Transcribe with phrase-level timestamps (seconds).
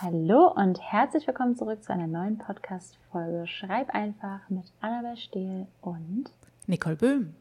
[0.00, 6.30] Hallo und herzlich willkommen zurück zu einer neuen Podcast-Folge Schreib einfach mit Annabel Stehl und
[6.68, 7.34] Nicole Böhm.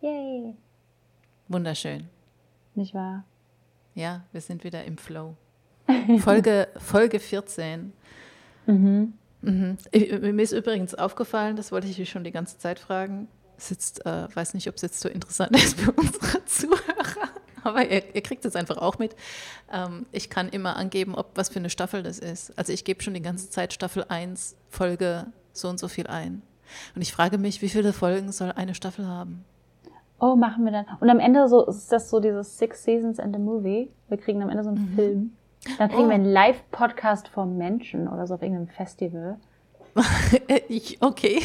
[0.00, 0.56] Yay!
[1.46, 2.08] Wunderschön.
[2.74, 3.22] Nicht wahr?
[3.94, 5.36] Ja, wir sind wieder im Flow.
[6.18, 7.92] Folge, Folge 14.
[8.66, 9.12] Mhm.
[9.42, 9.78] Mhm.
[9.92, 13.28] Ich, mir ist übrigens aufgefallen, das wollte ich dich schon die ganze Zeit fragen.
[13.58, 17.28] Ist, äh, weiß nicht, ob es jetzt so interessant ist für unsere Zuhörer,
[17.64, 19.14] aber ihr, ihr kriegt es einfach auch mit.
[19.72, 22.56] Ähm, ich kann immer angeben, ob was für eine Staffel das ist.
[22.58, 26.42] Also ich gebe schon die ganze Zeit Staffel 1, Folge so und so viel ein.
[26.94, 29.44] Und ich frage mich, wie viele Folgen soll eine Staffel haben?
[30.20, 30.86] Oh, machen wir dann.
[31.00, 33.90] Und am Ende so ist das so dieses Six Seasons and a Movie.
[34.08, 35.32] Wir kriegen am Ende so einen Film.
[35.78, 36.08] Dann kriegen Oh.
[36.08, 39.38] wir einen Live-Podcast vom Menschen oder so auf irgendeinem Festival.
[40.68, 41.42] ich, okay.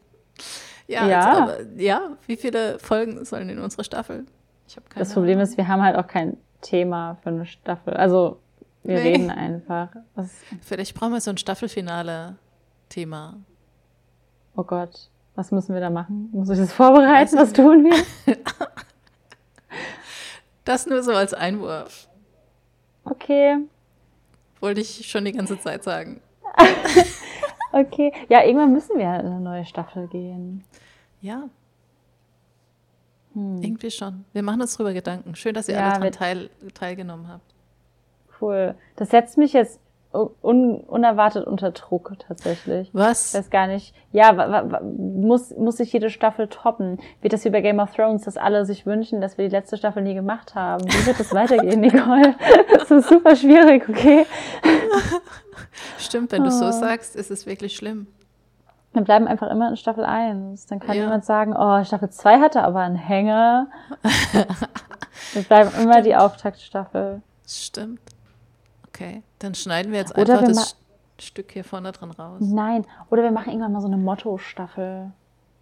[0.88, 1.20] ja, Ja.
[1.20, 4.26] Also, aber, ja, wie viele Folgen sollen in unserer Staffel?
[4.72, 5.50] Ich habe keine Das Problem Ahnung.
[5.50, 7.92] ist, wir haben halt auch kein Thema für eine Staffel.
[7.92, 8.38] Also
[8.82, 9.02] wir Nee.
[9.12, 9.90] reden einfach.
[10.62, 13.36] Vielleicht brauchen wir so ein Staffelfinale-Thema.
[14.56, 16.30] oh Gott, was müssen wir da machen?
[16.32, 17.36] Muss ich das vorbereiten?
[17.36, 18.34] Was tun wir?
[20.64, 22.08] Das nur so als Einwurf.
[23.04, 23.56] Okay,
[24.60, 26.20] Wollte ich schon die ganze Zeit sagen.
[27.72, 28.12] okay.
[28.28, 30.62] Ja, irgendwann müssen wir in eine neue Staffel gehen.
[31.20, 31.48] Ja,
[33.34, 33.62] Hm.
[33.62, 34.24] irgendwie schon.
[34.32, 35.34] Wir machen uns drüber Gedanken.
[35.36, 37.44] Schön, dass ihr Ja, alle daran teil, teilgenommen habt.
[38.40, 38.74] Cool.
[38.96, 39.78] Das setzt mich jetzt
[40.42, 42.88] un unerwartet unter Druck tatsächlich.
[42.88, 43.32] Ich Was?
[43.32, 43.94] weiß gar nicht.
[44.12, 46.98] Ja, muss, muss sich jede Staffel toppen?
[47.22, 49.78] Wird das wie bei Game of Thrones, dass alle sich wünschen, dass wir die letzte
[49.78, 50.84] Staffel nie gemacht haben?
[50.84, 52.34] Wie wird das weitergehen, Nicole?
[52.78, 54.26] Das ist super schwierig, okay?
[55.98, 56.52] Stimmt, wenn du Oh.
[56.52, 58.06] so sagst, ist es wirklich schlimm.
[58.94, 60.66] Wir bleiben einfach immer in Staffel 1.
[60.66, 61.04] Dann kann Ja.
[61.04, 63.68] jemand sagen, oh, Staffel 2 hatte aber einen Hänger.
[65.32, 67.22] Wir bleiben immer die Auftaktstaffel.
[67.46, 68.00] Stimmt.
[68.88, 70.76] Okay, dann schneiden wir jetzt Oder einfach wir das
[71.18, 72.40] Stück hier vorne dran raus.
[72.40, 75.10] Nein, oder wir machen irgendwann mal so eine Motto-Staffel.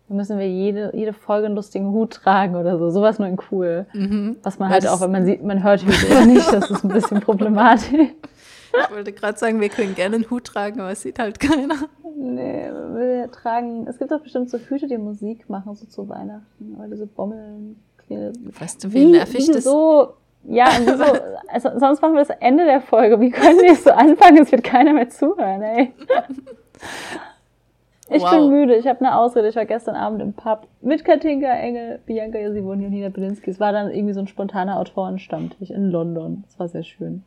[0.09, 2.91] Da müssen wir jede, jede Folge einen lustigen Hut tragen oder so.
[2.91, 3.87] Sowas nur in cool.
[3.93, 4.37] Mhm.
[4.43, 6.89] Was man halt das- auch, wenn man sieht, man hört Hüte nicht, das ist ein
[6.89, 7.93] bisschen problematisch.
[7.93, 11.77] Ich wollte gerade sagen, wir können gerne einen Hut tragen, aber es sieht halt keiner.
[12.23, 16.77] Nee, wir tragen, es gibt doch bestimmt so Hüte, die Musik machen, so zu Weihnachten.
[16.79, 17.83] Oder diese Bommeln.
[18.09, 20.15] Weißt du, wie, nervig das so,
[20.45, 21.05] ja, wieso,
[21.49, 23.21] also, sonst machen wir das Ende der Folge.
[23.21, 24.43] Wie können wir so anfangen?
[24.43, 25.95] Es wird keiner mehr zuhören, ey.
[28.13, 28.31] Ich Wow.
[28.33, 29.49] bin müde, ich habe eine Ausrede.
[29.49, 33.51] Ich war gestern Abend im Pub mit Katinka Engel, Bianca Jasivoni und Nina Belinsky.
[33.51, 36.43] Es war dann irgendwie so ein spontaner Autorenstammtisch in London.
[36.49, 37.23] Das war sehr schön.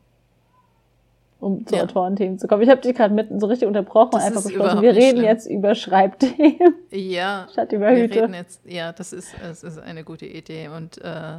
[1.44, 1.82] Um zu Ja.
[1.84, 2.62] Autorenthemen zu kommen.
[2.62, 5.24] Ich habe dich gerade mitten so richtig unterbrochen Das und einfach beschlossen, wir reden schlimm.
[5.24, 8.22] jetzt über Schreibthemen Ja, statt über wir Hüte.
[8.22, 8.64] reden jetzt.
[8.64, 10.68] Ja, das ist, es ist eine gute Idee.
[10.68, 11.38] Und äh,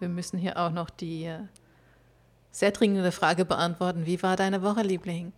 [0.00, 1.38] wir müssen hier auch noch die äh,
[2.50, 4.06] sehr dringende Frage beantworten.
[4.06, 5.32] Wie war deine Woche, Liebling?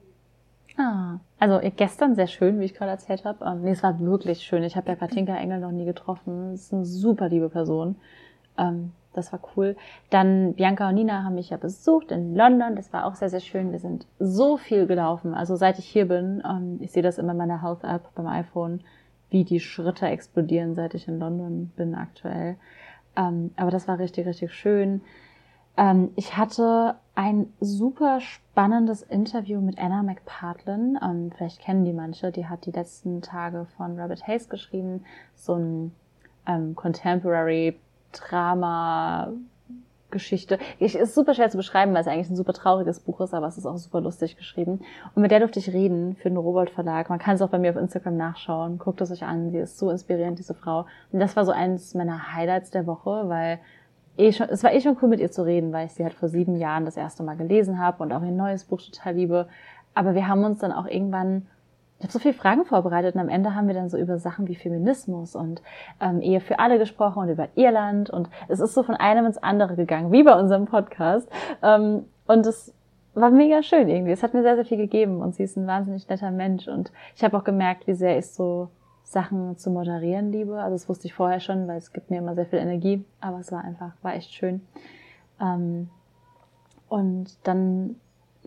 [0.78, 3.44] Ah, also äh, gestern sehr schön, wie ich gerade erzählt habe.
[3.44, 4.62] Ähm, nee, es war wirklich schön.
[4.62, 6.52] Ich habe ja Katinka Engel noch nie getroffen.
[6.52, 7.96] Das ist eine super liebe Person.
[8.56, 9.76] Ähm, das war cool.
[10.10, 12.76] Dann Bianca und Nina haben mich ja besucht in London.
[12.76, 13.72] Das war auch sehr, sehr schön.
[13.72, 15.34] Wir sind so viel gelaufen.
[15.34, 18.26] Also seit ich hier bin, ähm, ich sehe das immer in meiner Health App beim
[18.26, 18.80] iPhone,
[19.30, 22.56] wie die Schritte explodieren, seit ich in London bin aktuell.
[23.16, 25.02] Ähm, aber das war richtig, richtig schön.
[25.76, 30.98] Ähm, ich hatte ein super spannendes Interview mit Anna McPartlin.
[31.02, 32.30] Ähm, vielleicht kennen die manche.
[32.30, 35.04] Die hat die letzten Tage von Robert Hayes geschrieben.
[35.34, 35.92] So ein
[36.46, 37.78] ähm, Contemporary
[38.12, 39.32] Drama
[40.12, 40.58] Geschichte.
[40.78, 43.48] Ich, ist super schwer zu beschreiben, weil es eigentlich ein super trauriges Buch ist, aber
[43.48, 44.80] es ist auch super lustig geschrieben.
[45.14, 47.10] Und mit der durfte ich reden für den Robert Verlag.
[47.10, 48.78] Man kann es auch bei mir auf Instagram nachschauen.
[48.78, 49.50] Guckt es euch an.
[49.50, 50.86] Sie ist so inspirierend, diese Frau.
[51.10, 53.58] Und das war so eines meiner Highlights der Woche, weil
[54.16, 56.14] eh schon, es war eh schon cool mit ihr zu reden, weil ich sie halt
[56.14, 59.48] vor sieben Jahren das erste Mal gelesen habe und auch ihr neues Buch total liebe.
[59.94, 61.46] Aber wir haben uns dann auch irgendwann,
[62.02, 64.48] ich habe so viele Fragen vorbereitet und am Ende haben wir dann so über Sachen
[64.48, 65.62] wie Feminismus und
[66.00, 69.38] ähm, Ehe für alle gesprochen und über Irland und es ist so von einem ins
[69.38, 71.28] andere gegangen, wie bei unserem Podcast.
[71.62, 72.74] Ähm, und es
[73.14, 74.10] war mega schön irgendwie.
[74.10, 76.90] Es hat mir sehr, sehr viel gegeben und sie ist ein wahnsinnig netter Mensch und
[77.14, 78.68] ich habe auch gemerkt, wie sehr ich so
[79.04, 80.60] Sachen zu moderieren liebe.
[80.60, 83.38] Also das wusste ich vorher schon, weil es gibt mir immer sehr viel Energie, aber
[83.38, 84.60] es war einfach, war echt schön.
[85.40, 85.88] Ähm,
[86.88, 87.94] und dann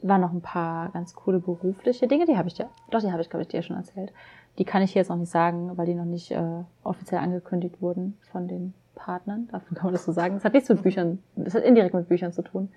[0.07, 3.21] waren noch ein paar ganz coole berufliche Dinge, die habe ich dir, doch, die habe
[3.21, 4.11] ich, glaube ich, dir schon erzählt.
[4.57, 7.81] Die kann ich hier jetzt noch nicht sagen, weil die noch nicht äh, offiziell angekündigt
[7.81, 9.47] wurden von den Partnern.
[9.51, 10.37] Davon kann man das so sagen.
[10.37, 12.69] Es hat nichts mit Büchern, es hat indirekt mit Büchern zu tun.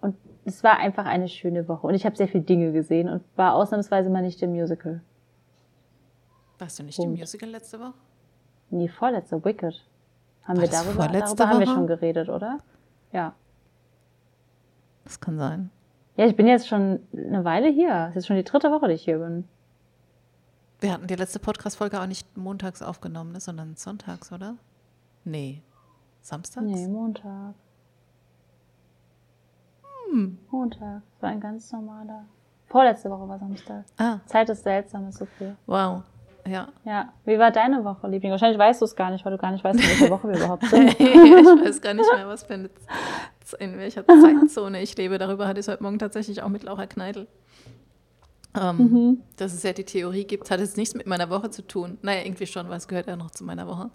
[0.00, 1.86] Und es war einfach eine schöne Woche.
[1.86, 5.00] Und ich habe sehr viele Dinge gesehen und war ausnahmsweise mal nicht im Musical.
[6.58, 7.20] Warst du nicht im Punkt.
[7.20, 7.94] Musical letzte Woche?
[8.70, 9.84] Nee, vorletzte, Wicked.
[10.44, 11.74] Haben War wir darüber, darüber haben wir Woche?
[11.74, 12.58] schon geredet, oder?
[13.12, 13.34] Ja.
[15.04, 15.70] Das kann sein.
[16.16, 18.08] Ja, ich bin jetzt schon eine Weile hier.
[18.10, 19.48] Es ist schon die dritte Woche, die ich hier bin.
[20.80, 24.56] Wir hatten die letzte Podcast-Folge auch nicht montags aufgenommen, ne, sondern sonntags, oder?
[25.24, 25.62] Nee.
[26.22, 26.66] Samstags?
[26.66, 27.54] Nee, Montag.
[30.10, 30.38] Hm.
[30.50, 31.02] Montag.
[31.12, 32.24] Das war ein ganz normaler.
[32.66, 33.84] Vorletzte Woche war Samstag.
[33.98, 35.56] Ah, Zeit ist seltsam, ist so viel.
[35.66, 36.02] wow.
[36.46, 36.68] Ja.
[36.84, 37.12] Ja.
[37.26, 38.30] Wie war deine Woche, Liebling?
[38.32, 40.36] Wahrscheinlich weißt du es gar nicht, weil du gar nicht weißt, in welcher Woche wir
[40.38, 40.88] überhaupt sind.
[40.98, 42.70] ich weiß gar nicht mehr, was für eine,
[43.54, 45.18] in welcher Zeitzone ich lebe.
[45.18, 47.26] Darüber hatte ich heute Morgen tatsächlich auch mit Laura Kneidl.
[48.54, 49.20] Ähm, Mhm.
[49.36, 51.98] Dass es ja die Theorie gibt, hat jetzt nichts mit meiner Woche zu tun.
[52.02, 53.90] Naja, irgendwie schon, weil es gehört ja noch zu meiner Woche.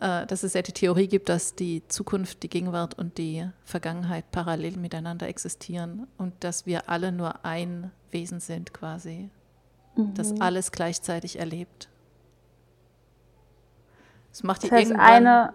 [0.00, 4.30] Äh, dass es ja die Theorie gibt, dass die Zukunft, die Gegenwart und die Vergangenheit
[4.32, 9.28] parallel miteinander existieren und dass wir alle nur ein Wesen sind quasi,
[9.96, 10.42] das Mhm.
[10.42, 11.88] alles gleichzeitig erlebt.
[14.30, 15.10] Das macht die Das heißt, irgendwann.
[15.26, 15.52] eine,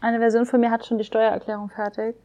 [0.00, 2.16] eine Version von mir hat schon die Steuererklärung fertig.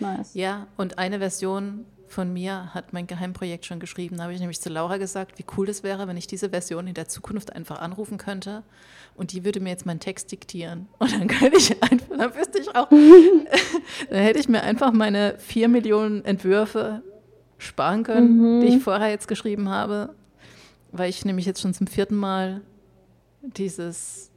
[0.00, 0.34] Ja, Nice.
[0.34, 4.16] Ja, und eine Version von mir hat mein Geheimprojekt schon geschrieben.
[4.16, 6.86] Da habe ich nämlich zu Laura gesagt, wie cool das wäre, wenn ich diese Version
[6.86, 8.62] in der Zukunft einfach anrufen könnte
[9.16, 10.88] und die würde mir jetzt meinen Text diktieren.
[10.98, 12.88] Und dann könnte ich einfach, dann wüsste ich auch,
[14.10, 17.02] dann hätte ich mir einfach meine vier Millionen Entwürfe
[17.58, 20.14] sparen können, die ich vorher jetzt geschrieben habe,
[20.92, 22.60] weil ich nämlich jetzt schon zum vierten Mal
[23.40, 24.30] dieses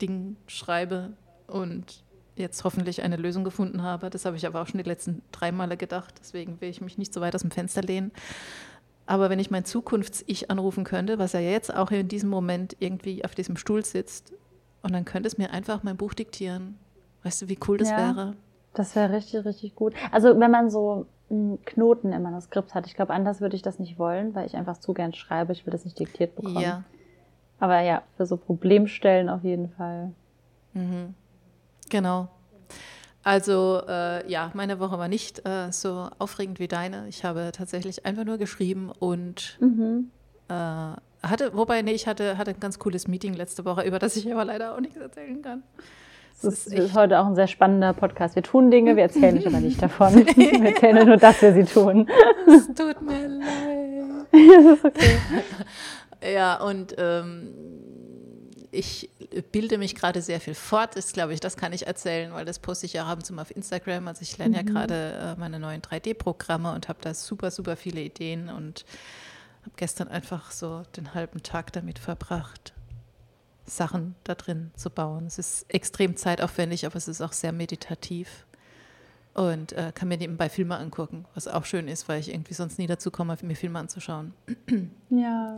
[0.00, 1.14] Ding schreibe
[1.46, 2.04] und
[2.40, 4.10] jetzt hoffentlich eine Lösung gefunden habe.
[4.10, 6.14] Das habe ich aber auch schon die letzten drei Male gedacht.
[6.20, 8.10] Deswegen will ich mich nicht so weit aus dem Fenster lehnen.
[9.06, 13.24] Aber wenn ich mein Zukunfts-Ich anrufen könnte, was ja jetzt auch in diesem Moment irgendwie
[13.24, 14.32] auf diesem Stuhl sitzt,
[14.82, 16.78] und dann könnte es mir einfach mein Buch diktieren.
[17.22, 17.96] Weißt du, wie cool das Ja.
[17.98, 18.34] wäre?
[18.72, 19.94] Das wäre richtig, richtig gut.
[20.10, 23.78] Also wenn man so einen Knoten im Manuskript hat, ich glaube, anders würde ich das
[23.78, 25.52] nicht wollen, weil ich einfach zu gern schreibe.
[25.52, 26.60] Ich will das nicht diktiert bekommen.
[26.60, 26.84] Ja.
[27.58, 30.12] Aber ja, für so Problemstellen auf jeden Fall.
[30.72, 31.14] Mhm.
[31.90, 32.28] Genau.
[33.22, 37.06] Also äh, ja, meine Woche war nicht äh, so aufregend wie deine.
[37.08, 40.10] Ich habe tatsächlich einfach nur geschrieben und Mhm.
[40.48, 40.54] äh,
[41.22, 44.32] hatte, wobei, nee, ich hatte, hatte ein ganz cooles Meeting letzte Woche, über das ich
[44.32, 45.62] aber leider auch nichts erzählen kann.
[46.42, 48.34] Das ist, ist heute auch ein sehr spannender Podcast.
[48.36, 50.14] Wir tun Dinge, wir erzählen euch aber nicht davon.
[50.14, 52.08] Wir erzählen nur, dass wir sie tun.
[52.46, 54.26] Es tut mir leid.
[54.32, 55.18] ist okay.
[56.34, 57.48] Ja, und ähm,
[58.72, 59.10] ich
[59.50, 62.58] bilde mich gerade sehr viel fort, ist, glaube ich, das kann ich erzählen, weil das
[62.58, 64.06] poste ich ja abends immer auf Instagram.
[64.08, 68.00] Also ich lerne ja gerade äh, meine neuen 3D-Programme und habe da super, super viele
[68.00, 68.84] Ideen und
[69.62, 72.72] habe gestern einfach so den halben Tag damit verbracht,
[73.66, 75.26] Sachen da drin zu bauen.
[75.26, 78.46] Es ist extrem zeitaufwendig, aber es ist auch sehr meditativ.
[79.34, 82.78] Und äh, kann mir nebenbei Filme angucken, was auch schön ist, weil ich irgendwie sonst
[82.78, 84.34] nie dazu komme, mir Filme anzuschauen.
[85.08, 85.56] Ja.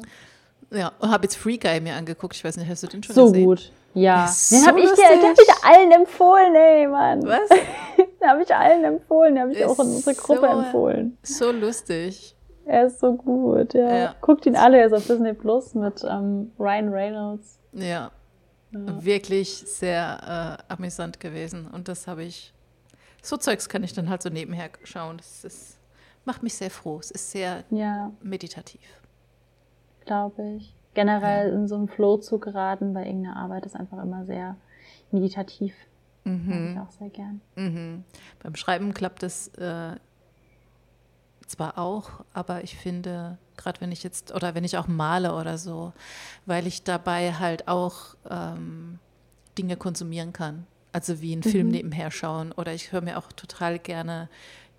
[0.73, 2.35] Ja, und habe jetzt Free Guy mir angeguckt.
[2.37, 3.45] Ich weiß nicht, hast du den schon So gesehen?
[3.45, 3.73] gut.
[3.95, 4.25] Ja.
[4.25, 7.23] Ist Den so habe ich, dir- den hab ich allen empfohlen, ey, Mann.
[7.27, 7.49] Was?
[8.23, 9.35] Den habe ich allen empfohlen.
[9.35, 11.19] Den habe ich Ist auch in unsere Gruppe so- empfohlen.
[11.25, 12.37] So lustig.
[12.65, 13.97] Er ist so gut, ja.
[13.97, 14.15] Ja.
[14.21, 17.59] Guckt ihn alle, er ist auf Disney Plus mit ähm, Ryan Reynolds.
[17.73, 18.11] Ja,
[18.71, 19.05] Ja.
[19.05, 21.67] wirklich sehr äh, amüsant gewesen.
[21.67, 22.55] Und das habe ich.
[23.21, 25.17] So Zeugs kann ich dann halt so nebenher schauen.
[25.19, 25.79] Das ist,
[26.25, 26.99] macht mich sehr froh.
[27.01, 28.81] Es ist sehr Ja, meditativ.
[30.05, 30.75] Glaube ich.
[30.95, 34.57] Generell in so einen Flow zu geraten bei irgendeiner Arbeit ist einfach immer sehr
[35.11, 35.75] meditativ.
[36.25, 36.79] Mag ich Mhm.
[36.79, 37.41] auch sehr gern.
[37.57, 38.05] Mhm.
[38.43, 39.97] Beim Schreiben klappt es äh,
[41.47, 45.59] zwar auch, aber ich finde, gerade wenn ich jetzt, oder wenn ich auch male oder
[45.59, 45.93] so,
[46.47, 48.99] weil ich dabei halt auch ähm,
[49.59, 50.67] Dinge konsumieren kann.
[50.93, 54.29] Also wie einen Film nebenher schauen oder ich höre mir auch total gerne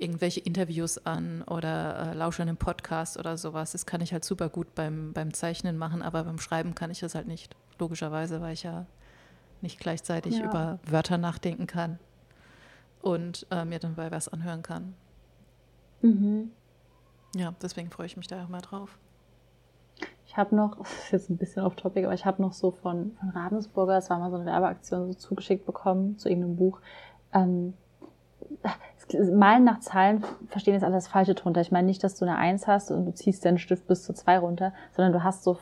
[0.04, 3.72] irgendwelche Interviews an oder äh, lausche einen Podcast oder sowas.
[3.72, 7.00] Das kann ich halt super gut beim, beim Zeichnen machen, aber beim Schreiben kann ich
[7.00, 7.56] das halt nicht.
[7.80, 8.86] Logischerweise, weil ich ja
[9.62, 10.46] nicht gleichzeitig Ja.
[10.46, 11.98] über Wörter nachdenken kann
[13.02, 14.94] und äh, mir dann bei was anhören kann.
[16.02, 16.52] Mhm.
[17.36, 19.00] Ja, deswegen freue ich mich da auch mal drauf.
[20.26, 22.72] Ich habe noch, das ist jetzt ein bisschen off topic, aber ich habe noch so
[22.72, 26.80] von, von Ravensburger, es war mal so eine Werbeaktion, so zugeschickt bekommen zu irgendeinem Buch.
[27.34, 27.74] Ähm,
[29.34, 31.62] Malen nach Zahlen verstehen jetzt alles Falsche drunter.
[31.62, 34.14] Ich meine nicht, dass du eine Eins hast und du ziehst deinen Stift bis zu
[34.14, 35.58] zwei runter, sondern du hast so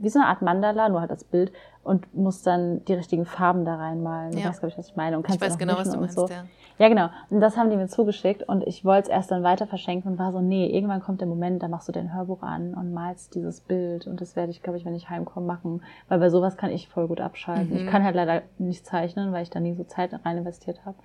[0.00, 1.52] wie so eine Art Mandala, nur halt als Bild
[1.82, 4.32] und musst dann die richtigen Farben da reinmalen.
[4.32, 4.48] Du Ja.
[4.48, 5.16] weißt, glaube ich, was ich meine.
[5.16, 6.26] Und Ich kannst weiß auch genau, was du meinst, so.
[6.28, 6.44] ja.
[6.78, 7.08] Ja, genau.
[7.30, 10.18] Und das haben die mir zugeschickt und ich wollte es erst dann weiter verschenken und
[10.18, 13.34] war so, nee, irgendwann kommt der Moment, da machst du dein Hörbuch an und malst
[13.36, 16.56] dieses Bild und das werde ich, glaube ich, wenn ich heimkomme, machen, weil bei sowas
[16.56, 17.70] kann ich voll gut abschalten.
[17.74, 17.76] Mhm.
[17.84, 20.96] Ich kann halt leider nicht zeichnen, weil ich da nie so Zeit rein investiert habe,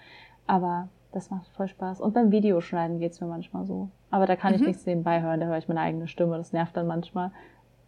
[0.47, 2.01] aber das macht voll Spaß.
[2.01, 3.89] Und beim Videoschneiden geht's mir manchmal so.
[4.11, 4.67] Aber da kann ich Mhm.
[4.67, 7.31] nichts nebenbei hören, da höre ich meine eigene Stimme, das nervt dann manchmal.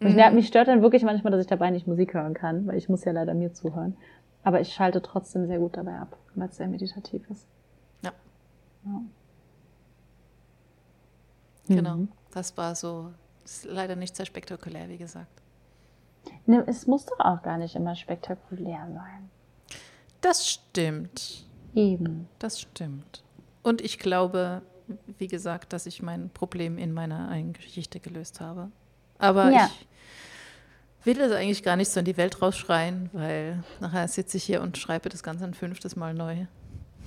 [0.00, 0.18] Mhm.
[0.18, 2.88] ich, mich stört dann wirklich manchmal, dass ich dabei nicht Musik hören kann, weil ich
[2.88, 3.96] muss ja leider mir zuhören.
[4.42, 7.46] Aber ich schalte trotzdem sehr gut dabei ab, weil es sehr meditativ ist.
[8.02, 8.10] Ja.
[8.84, 9.00] Ja.
[11.68, 13.12] Genau, das war so,
[13.44, 15.30] ist leider nicht sehr spektakulär, wie gesagt.
[16.46, 19.30] Ne, es muss doch auch gar nicht immer spektakulär sein.
[20.20, 21.44] Das stimmt.
[21.74, 22.28] Eben.
[22.38, 23.22] Das stimmt.
[23.62, 24.62] Und ich glaube,
[25.18, 28.70] wie gesagt, dass ich mein Problem in meiner eigenen Geschichte gelöst habe.
[29.18, 29.70] Aber Ja.
[31.00, 34.44] ich will das eigentlich gar nicht so in die Welt rausschreien, weil nachher sitze ich
[34.44, 36.46] hier und schreibe das Ganze ein fünftes Mal neu.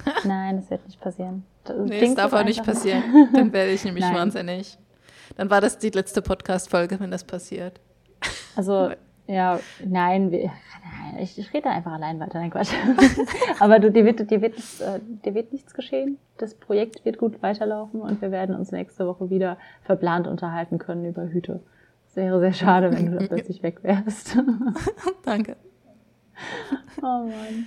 [0.23, 1.43] Nein, das wird nicht passieren.
[1.63, 3.03] Das Nee, das darf auch nicht passieren.
[3.33, 4.15] Dann werde ich nämlich Nein.
[4.15, 4.77] wahnsinnig.
[5.37, 7.79] Dann war das die letzte Podcast-Folge, wenn das passiert.
[8.55, 8.91] Also,
[9.27, 10.51] ja, nein, nein
[11.19, 12.73] ich, ich rede da einfach allein weiter, nein, Quatsch.
[13.59, 16.17] Aber du, dir, wird, dir, wird, äh, dir wird nichts geschehen.
[16.37, 21.05] Das Projekt wird gut weiterlaufen und wir werden uns nächste Woche wieder verplant unterhalten können
[21.05, 21.61] über Hüte.
[22.07, 24.37] Es wäre sehr schade, wenn du plötzlich weg wärst.
[25.25, 25.55] Danke.
[27.01, 27.65] oh Mann.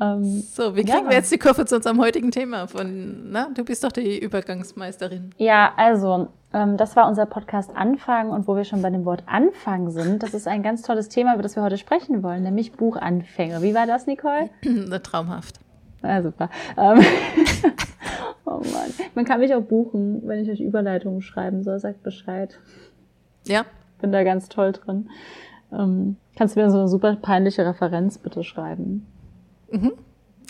[0.00, 1.08] Ähm, So, wie kriegen Ja.
[1.10, 2.66] wir jetzt die Kurve zu unserem heutigen Thema?
[2.66, 5.30] Von, na, du bist doch die Übergangsmeisterin.
[5.36, 9.22] Ja, also, ähm, das war unser Podcast Anfang und wo wir schon bei dem Wort
[9.26, 12.72] Anfang sind, das ist ein ganz tolles Thema, über das wir heute sprechen wollen, nämlich
[12.72, 13.62] Buchanfänge.
[13.62, 14.50] Wie war das, Nicole?
[15.02, 15.60] Traumhaft.
[16.02, 16.48] Ja, super.
[16.78, 17.00] Ähm,
[18.46, 18.90] oh Mann.
[19.14, 22.58] Man kann mich auch buchen, wenn ich euch Überleitungen schreiben soll, sagt Bescheid.
[23.46, 23.64] Ja,
[24.00, 25.10] Bin da ganz toll drin.
[25.72, 29.06] Ähm, kannst du mir so eine super peinliche Referenz bitte schreiben?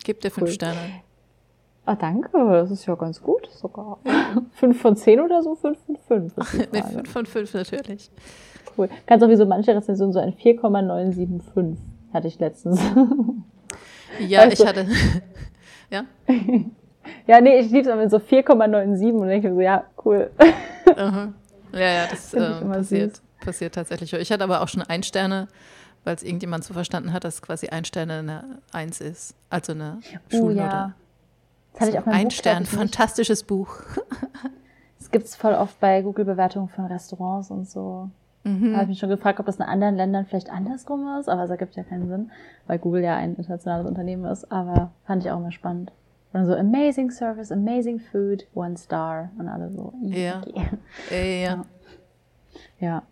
[0.03, 0.55] gib dir fünf Cool.
[0.55, 0.79] Sterne.
[1.85, 2.31] Ah, danke.
[2.33, 3.99] Das ist ja ganz gut sogar.
[4.53, 5.55] Fünf von zehn oder so?
[5.57, 5.97] Fünf von
[6.31, 6.35] fünf
[6.73, 8.11] Nee, fünf von fünf natürlich.
[8.79, 8.89] Cool.
[9.07, 11.79] Kannst sowieso manche Rezensionen so ein 4,975
[12.13, 12.81] hatte ich letztens.
[14.21, 14.87] Ja, Also- ich hatte.
[15.91, 16.05] ja,
[17.27, 20.31] ja, nee, ich lieb's aber mit so 4,97 und denke so, ja, cool.
[20.97, 21.33] aha.
[21.73, 23.23] ja, ja, das äh, immer passiert, süß.
[23.41, 24.13] Passiert tatsächlich.
[24.13, 25.49] Ich hatte aber auch schon ein Sterne,
[26.05, 29.35] weil es irgendjemand so verstanden hat, dass quasi ein Sterne eine Eins ist.
[29.51, 30.57] Also eine Oh Schulnote.
[30.57, 30.93] ja.
[31.73, 33.75] Das hatte ich So, meinem ein Buch, Stern, fantastisches Buch.
[34.99, 38.11] Das gibt's voll oft bei Google-Bewertungen von Restaurants und so.
[38.45, 38.71] Mhm.
[38.73, 41.45] Da habe ich mich schon gefragt, ob das in anderen Ländern vielleicht andersrum ist, aber
[41.45, 42.31] es ergibt ja keinen Sinn,
[42.67, 44.51] weil Google ja ein internationales Unternehmen ist.
[44.51, 45.93] Aber fand ich auch immer spannend.
[46.33, 49.93] Und so amazing service, amazing food, one star und alle so.
[50.03, 50.41] Ja.
[50.47, 50.69] okay.
[51.11, 51.65] Äh, ja.
[52.79, 53.03] Ja.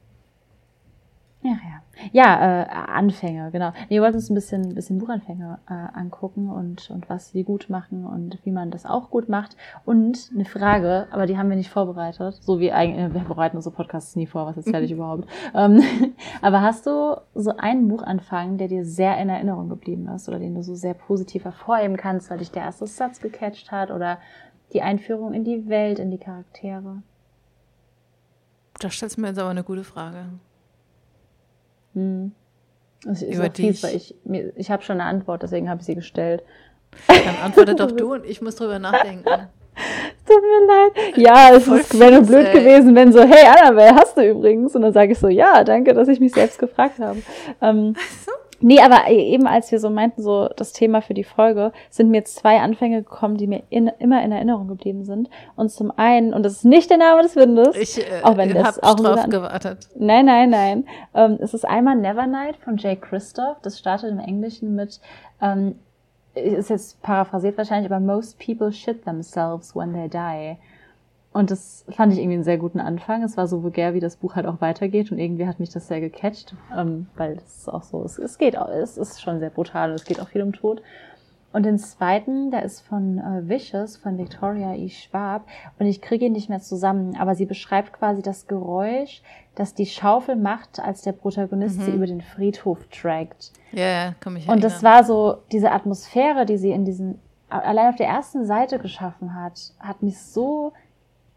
[1.49, 1.83] Ja, ja.
[2.13, 3.71] Ja, äh, Anfänge, genau.
[3.89, 7.71] Nee, wir wollten uns ein bisschen, bisschen Buchanfänge äh, angucken und, und was sie gut
[7.71, 9.57] machen und wie man das auch gut macht.
[9.87, 12.35] Und eine Frage, aber die haben wir nicht vorbereitet.
[12.43, 15.27] So wie eigentlich, wir bereiten unsere Podcasts nie vor, was erzähle ich überhaupt.
[15.55, 15.83] Ähm,
[16.43, 20.55] aber hast du so einen Buchanfang, der dir sehr in Erinnerung geblieben ist oder den
[20.55, 24.19] du so sehr positiv hervorheben kannst, weil dich der erste Satz gecatcht hat oder
[24.75, 27.03] die Einführung in die Welt, in die Charaktere?
[28.79, 30.27] Da stellst du mir jetzt aber eine gute Frage.
[31.99, 32.33] Hm.
[33.05, 35.87] Das ist Über fies, weil ich, mir, ich habe schon eine Antwort, deswegen habe ich
[35.87, 36.43] sie gestellt.
[37.07, 39.25] Dann antworte doch du und ich muss drüber nachdenken.
[40.27, 41.17] Tut mir leid.
[41.17, 42.59] Ja, es Voll ist, wäre fies, blöd ey.
[42.59, 44.75] gewesen, wenn so, hey Annabelle, hast du übrigens?
[44.75, 47.23] Und dann sage ich so, ja, danke, dass ich mich selbst gefragt habe.
[47.61, 47.95] Ähm,
[48.61, 52.25] nee, aber eben als wir so meinten, so das Thema für die Folge, sind mir
[52.25, 55.29] zwei Anfänge gekommen, die mir in, immer in Erinnerung geblieben sind.
[55.57, 58.53] Und zum einen, und das ist nicht der Name des Windes, Ich äh, auch wenn
[58.55, 59.89] das auch drauf An- gewartet.
[59.97, 60.85] Nein, nein, nein.
[61.15, 63.57] Ähm, es ist einmal Nevernight von Jay Christoph.
[63.63, 65.01] Das startet im Englischen mit,
[65.41, 65.77] ähm,
[66.35, 70.57] ist jetzt paraphrasiert wahrscheinlich, aber most people shit themselves when they die.
[71.39, 73.23] Und das fand ich irgendwie einen sehr guten Anfang.
[73.23, 75.87] Es war so vulgär, wie das Buch halt auch weitergeht und irgendwie hat mich das
[75.87, 79.51] sehr gecatcht, ähm, weil es auch so, es, es geht, auch- es ist schon sehr
[79.51, 80.83] brutal und es geht auch viel um Tod.
[81.53, 84.89] Und den zweiten, der ist von äh, Vicious, von Victoria E.
[84.89, 85.47] Schwab.
[85.79, 89.23] Und ich kriege ihn nicht mehr zusammen, aber sie beschreibt quasi das Geräusch,
[89.55, 93.53] das die Schaufel macht, als der Protagonist sie über den Friedhof tragt.
[93.73, 97.19] Ja, ja, komm ich Und das war so, diese Atmosphäre, die sie in diesen,
[97.49, 100.73] allein auf der ersten Seite geschaffen hat, hat mich so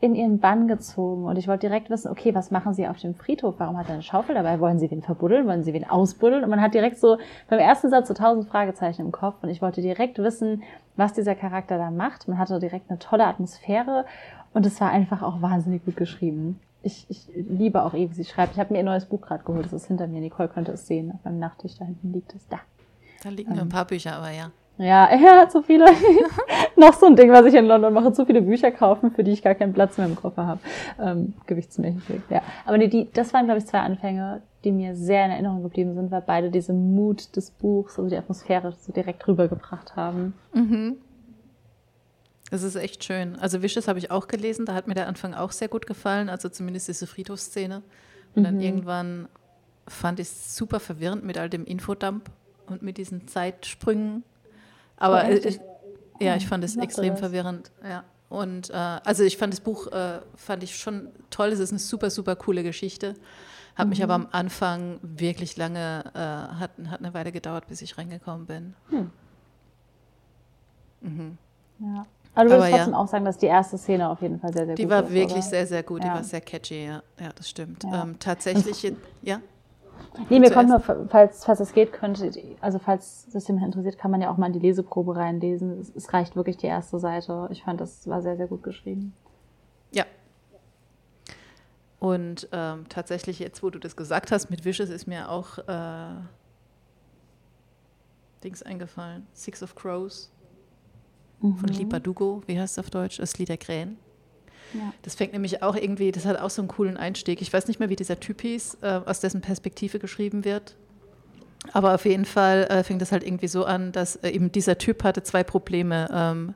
[0.01, 1.25] in ihren Bann gezogen.
[1.25, 3.55] Und ich wollte direkt wissen, okay, was machen sie auf dem Friedhof?
[3.59, 4.59] Warum hat er eine Schaufel dabei?
[4.59, 5.47] Wollen sie wen verbuddeln?
[5.47, 6.43] Wollen sie wen ausbuddeln?
[6.43, 7.17] Und man hat direkt so
[7.49, 9.35] beim ersten Satz so tausend Fragezeichen im Kopf.
[9.43, 10.63] Und ich wollte direkt wissen,
[10.95, 12.27] was dieser Charakter da macht.
[12.27, 14.05] Man hatte direkt eine tolle Atmosphäre.
[14.53, 16.59] Und es war einfach auch wahnsinnig gut geschrieben.
[16.81, 18.53] Ich, ich liebe auch wie sie schreibt.
[18.53, 19.65] Ich habe mir ihr neues Buch gerade geholt.
[19.65, 20.19] Das ist hinter mir.
[20.19, 21.11] Nicole könnte es sehen.
[21.11, 22.47] Auf meinem Nachttisch da hinten liegt es.
[22.47, 22.57] Da.
[23.23, 24.49] Da liegen nur ein paar Bücher, aber ja.
[24.81, 25.85] Ja, er hat so viele.
[26.75, 29.31] Noch so ein Ding, was ich in London mache, zu viele Bücher kaufen, für die
[29.31, 30.59] ich gar keinen Platz mehr im Koffer habe.
[30.99, 32.41] Ähm, gewichtsmäßig, ja.
[32.65, 35.93] Aber nee, die, das waren, glaube ich, zwei Anfänge, die mir sehr in Erinnerung geblieben
[35.93, 40.33] sind, weil beide diese Mut des Buchs, also die Atmosphäre so direkt rübergebracht haben.
[42.49, 43.37] Das ist echt schön.
[43.37, 46.27] Also Wishes habe ich auch gelesen, da hat mir der Anfang auch sehr gut gefallen,
[46.29, 47.81] also zumindest diese Friedhofsszene.
[48.35, 49.27] Und dann irgendwann
[49.87, 52.29] fand ich es super verwirrend mit all dem Infodump
[52.67, 54.23] und mit diesen Zeitsprüngen.
[55.01, 55.59] Aber ich,
[56.19, 57.19] ja, ich fand es extrem das.
[57.19, 58.03] verwirrend, ja.
[58.29, 61.49] Und äh, also ich fand das Buch äh, fand ich schon toll.
[61.49, 63.15] Es ist eine super, super coole Geschichte.
[63.75, 63.89] Hat mhm.
[63.89, 66.19] mich aber am Anfang wirklich lange, äh,
[66.59, 68.73] hat, hat eine Weile gedauert, bis ich reingekommen bin.
[68.89, 69.11] Hm.
[71.01, 71.37] Mhm.
[71.79, 72.05] Ja.
[72.33, 72.99] Aber du würdest trotzdem ja.
[72.99, 74.99] auch sagen, dass die erste Szene auf jeden Fall sehr, sehr die gut ist.
[74.99, 75.41] Die war wirklich oder?
[75.41, 76.03] sehr, sehr gut.
[76.03, 76.09] Ja.
[76.09, 77.03] Die war sehr catchy, ja.
[77.19, 77.83] Ja, das stimmt.
[77.83, 78.03] Ja.
[78.03, 79.41] Ähm, tatsächlich, ja.
[80.29, 82.31] Nee, mir kommt nur, falls, falls es geht, könnte,
[82.61, 85.79] also falls das jemand interessiert, kann man ja auch mal in die Leseprobe reinlesen.
[85.79, 87.47] Es, es reicht wirklich die erste Seite.
[87.51, 89.13] Ich fand, das war sehr, sehr gut geschrieben.
[89.91, 90.05] Ja.
[91.99, 96.15] Und ähm, tatsächlich, jetzt, wo du das gesagt hast, mit Wishes ist mir auch äh,
[98.43, 99.27] Dings eingefallen.
[99.33, 100.31] Six of Crows
[101.41, 101.57] mhm.
[101.57, 103.17] von Lipa Dugo, wie heißt es auf Deutsch?
[103.17, 103.97] Das Lied der Krähen.
[104.73, 104.93] Ja.
[105.01, 107.41] Das fängt nämlich auch irgendwie, das hat auch so einen coolen Einstieg.
[107.41, 110.75] Ich weiß nicht mehr, wie dieser Typ hieß, äh, aus dessen Perspektive geschrieben wird.
[111.73, 114.77] Aber auf jeden Fall äh, fängt das halt irgendwie so an, dass äh, eben dieser
[114.77, 116.09] Typ hatte zwei Probleme.
[116.11, 116.53] Ähm,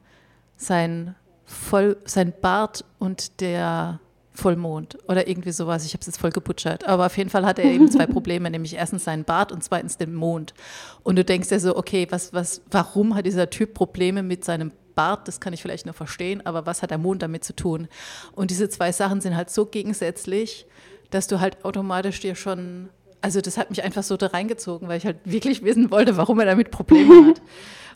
[0.58, 1.16] sein,
[1.48, 4.00] Voll, sein Bart und der
[4.34, 5.86] Vollmond oder irgendwie sowas.
[5.86, 6.88] Ich habe es jetzt voll gebutschert.
[6.88, 9.98] Aber auf jeden Fall hatte er eben zwei Probleme, nämlich erstens seinen Bart und zweitens
[9.98, 10.56] den Mond.
[11.04, 14.72] Und du denkst ja so, okay, was, was, warum hat dieser Typ Probleme mit seinem
[14.96, 17.88] Bart, das kann ich vielleicht nur verstehen, aber was hat der Mond damit zu tun?
[18.32, 20.66] Und diese zwei Sachen sind halt so gegensätzlich,
[21.12, 22.90] dass du halt automatisch dir schon,
[23.22, 26.40] also das hat mich einfach so da reingezogen, weil ich halt wirklich wissen wollte, warum
[26.40, 27.42] er damit Probleme hat.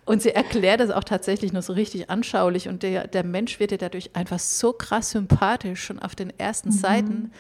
[0.06, 3.72] Und sie erklärt es auch tatsächlich nur so richtig anschaulich und der, der Mensch wird
[3.72, 6.74] dir dadurch einfach so krass sympathisch schon auf den ersten mhm.
[6.74, 7.32] Seiten,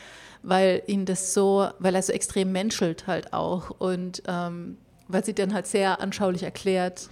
[0.43, 5.33] weil ihn das so, weil er so extrem menschelt halt auch und ähm, weil sie
[5.33, 7.09] dann halt sehr anschaulich erklärt,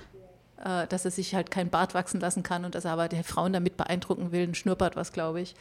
[0.63, 3.53] dass er sich halt kein Bart wachsen lassen kann und dass er aber die Frauen
[3.53, 5.55] damit beeindrucken will, ein Schnurrbart was, glaube ich.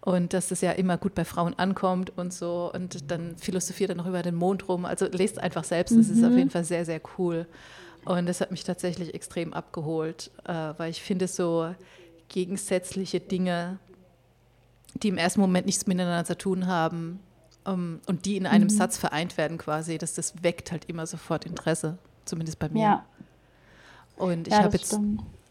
[0.00, 2.70] Und dass das ja immer gut bei Frauen ankommt und so.
[2.72, 4.84] Und dann philosophiert er noch über den Mond rum.
[4.84, 6.12] Also lest einfach selbst, das mhm.
[6.14, 6.38] ist auf mhm.
[6.38, 7.46] jeden Fall sehr, sehr cool.
[8.04, 11.74] Und das hat mich tatsächlich extrem abgeholt, äh, weil ich finde so
[12.28, 13.78] gegensätzliche Dinge,
[14.94, 17.20] die im ersten Moment nichts miteinander zu tun haben
[17.66, 18.70] ähm, und die in einem mhm.
[18.70, 22.82] Satz vereint werden quasi, dass das weckt halt immer sofort Interesse, zumindest bei mir.
[22.82, 23.06] Ja,
[24.16, 24.98] und ich ja, habe jetzt,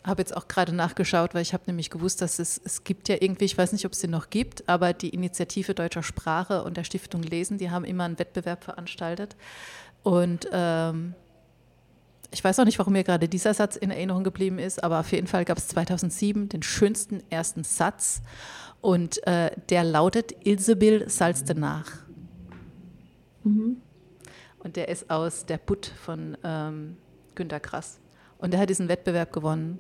[0.04, 3.18] hab jetzt auch gerade nachgeschaut, weil ich habe nämlich gewusst, dass es, es gibt ja
[3.20, 6.78] irgendwie, ich weiß nicht, ob es den noch gibt, aber die Initiative Deutscher Sprache und
[6.78, 9.36] der Stiftung Lesen, die haben immer einen Wettbewerb veranstaltet.
[10.04, 11.16] Und ähm,
[12.32, 15.12] ich weiß auch nicht, warum mir gerade dieser Satz in Erinnerung geblieben ist, aber auf
[15.12, 18.22] jeden Fall gab es 2007 den schönsten ersten Satz
[18.82, 21.92] und äh, der lautet Ilsebill salzte nach.
[23.44, 23.78] Mhm.
[24.60, 26.98] Und der ist aus Der Butt von ähm,
[27.36, 28.00] Günter Krass.
[28.38, 29.80] Und er hat diesen Wettbewerb gewonnen.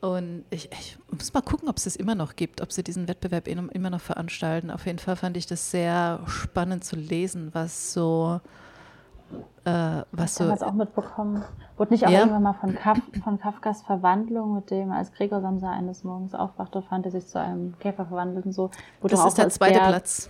[0.00, 3.08] Und ich, ich, muss mal gucken, ob es das immer noch gibt, ob sie diesen
[3.08, 4.70] Wettbewerb immer noch veranstalten.
[4.70, 8.38] Auf jeden Fall fand ich das sehr spannend zu lesen, was so.
[9.64, 10.52] Äh, was so.
[10.52, 11.42] Ich auch mitbekommen.
[11.78, 12.18] Wurde nicht auch ja?
[12.18, 16.82] irgendwann mal von, Kaf von Kafkas Verwandlung, mit dem, als Gregor Samsa eines Morgens aufwachte,
[16.82, 18.70] fand er sich zu einem Käfer verwandelt und so.
[19.00, 20.28] Das ist der zweite der, Platz.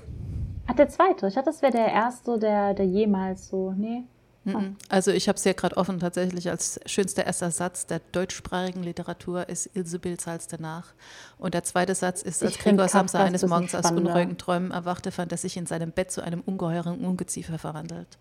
[0.68, 1.26] Ach, der zweite.
[1.26, 3.72] Ich dachte, das wäre der erste, der, der jemals so.
[3.72, 4.04] Nee.
[4.44, 4.76] Mhm.
[4.88, 9.48] Also ich habe es ja gerade offen tatsächlich als schönster erster Satz der deutschsprachigen Literatur
[9.48, 10.92] ist Ilsebill zahlt danach.
[11.38, 15.32] Und der zweite Satz ist, als Gregor Samsa eines Morgens aus unruhigen Träumen erwachte, fand
[15.32, 18.18] er sich in seinem Bett zu einem ungeheuren Ungeziefer verwandelt.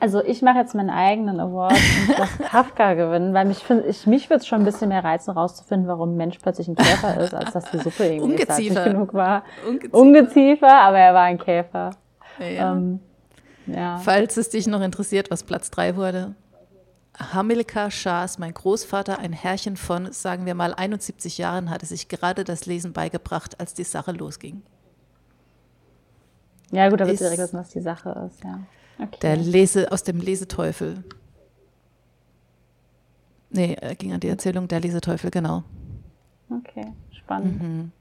[0.00, 4.28] Also ich mache jetzt meinen eigenen Award und lasse Kafka gewinnen, weil mich, ich, mich
[4.28, 7.32] würde es schon ein bisschen mehr reizen, rauszufinden, warum ein Mensch plötzlich ein Käfer ist,
[7.32, 8.84] als dass die Suppe irgendwie Ungeziefer.
[8.84, 9.44] genug war.
[9.66, 9.96] Ungeziefer.
[9.96, 11.90] Ungeziefer, aber er war ein Käfer.
[12.38, 12.72] Ja.
[12.72, 13.00] Ähm,
[13.66, 13.98] ja.
[13.98, 16.34] Falls es dich noch interessiert, was Platz 3 wurde.
[17.16, 22.42] Hamilkar Schahs, mein Großvater, ein Herrchen von, sagen wir mal, 71 Jahren, hatte sich gerade
[22.42, 24.62] das Lesen beigebracht, als die Sache losging.
[26.72, 28.60] Ja, gut, da wird direkt wissen, was die Sache ist, ja.
[28.98, 29.18] Okay.
[29.22, 31.04] Der Lese, aus dem Leseteufel.
[33.50, 35.62] Nee, äh, ging an die Erzählung der Leseteufel, genau.
[36.50, 37.62] Okay, spannend.
[37.62, 37.92] Mhm.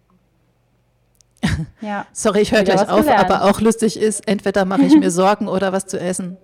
[1.82, 2.06] Ja.
[2.14, 3.30] Sorry, ich höre gleich auf, gelernt.
[3.30, 6.38] aber auch lustig ist, entweder mache ich mir Sorgen oder was zu essen.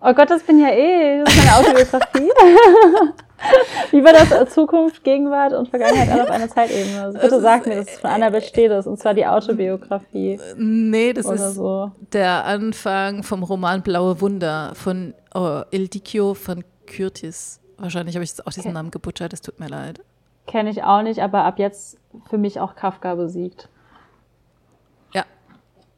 [0.00, 2.30] Oh Gott, das bin ja eh, das ist meine Autobiografie.
[3.90, 4.52] Wie war das?
[4.52, 7.02] Zukunft, Gegenwart und Vergangenheit alle auf einer Zeitebene.
[7.02, 10.38] Also bitte sag mir, dass es von Annabel steht ist, und zwar die Autobiografie.
[10.56, 11.90] Nee, das ist so.
[12.12, 17.60] der Anfang vom Roman Blaue Wunder von oh, Ildikio von Kürtis.
[17.78, 18.74] Wahrscheinlich habe ich jetzt auch diesen okay.
[18.74, 20.00] Namen gebutschert, es tut mir leid.
[20.46, 21.96] Kenne ich auch nicht, aber ab jetzt
[22.28, 23.68] für mich auch Kafka besiegt.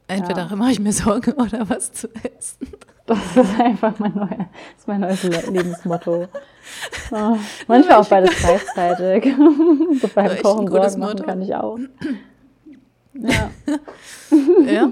[0.08, 0.56] Entweder ja.
[0.56, 2.68] mache ich mir Sorgen oder was zu essen.
[3.06, 6.28] Das ist einfach mein, neues, das ist mein neues Lebensmotto.
[7.12, 7.36] Oh,
[7.68, 9.32] manchmal auch beides gleichzeitig.
[10.00, 11.78] so beim Kochen Sorgen machen kann ich auch.
[13.14, 13.50] Ja.
[14.66, 14.90] ja.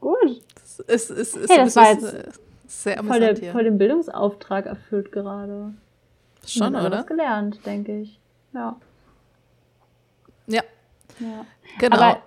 [0.00, 0.42] Gut.
[0.86, 5.12] Es ist, ist, ist hey, das war jetzt sehr voll, der, voll den Bildungsauftrag erfüllt
[5.12, 5.74] gerade.
[6.46, 6.90] Schon, oder?
[6.90, 8.18] was gelernt, denke ich.
[8.54, 8.76] Ja.
[10.46, 10.62] Ja.
[11.20, 11.46] ja.
[11.78, 11.96] Genau.
[11.96, 12.22] Aber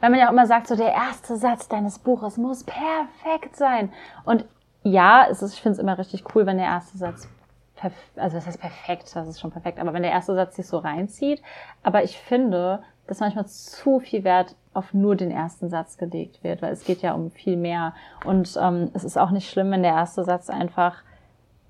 [0.00, 3.92] weil man ja auch immer sagt, so der erste Satz deines Buches muss perfekt sein.
[4.24, 4.44] Und
[4.82, 7.28] ja, es ist, ich finde es immer richtig cool, wenn der erste Satz
[8.16, 10.78] also das heißt perfekt, das ist schon perfekt, aber wenn der erste Satz sich so
[10.78, 11.42] reinzieht,
[11.82, 16.62] aber ich finde, dass manchmal zu viel Wert auf nur den ersten Satz gelegt wird,
[16.62, 17.94] weil es geht ja um viel mehr.
[18.24, 21.02] Und ähm, es ist auch nicht schlimm, wenn der erste Satz einfach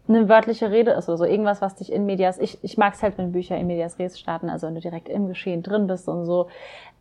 [0.09, 3.03] eine wörtliche Rede ist oder so, irgendwas, was dich in Medias, ich, ich mag es
[3.03, 6.09] halt, wenn Bücher in Medias Res starten, also wenn du direkt im Geschehen drin bist
[6.09, 6.49] und so,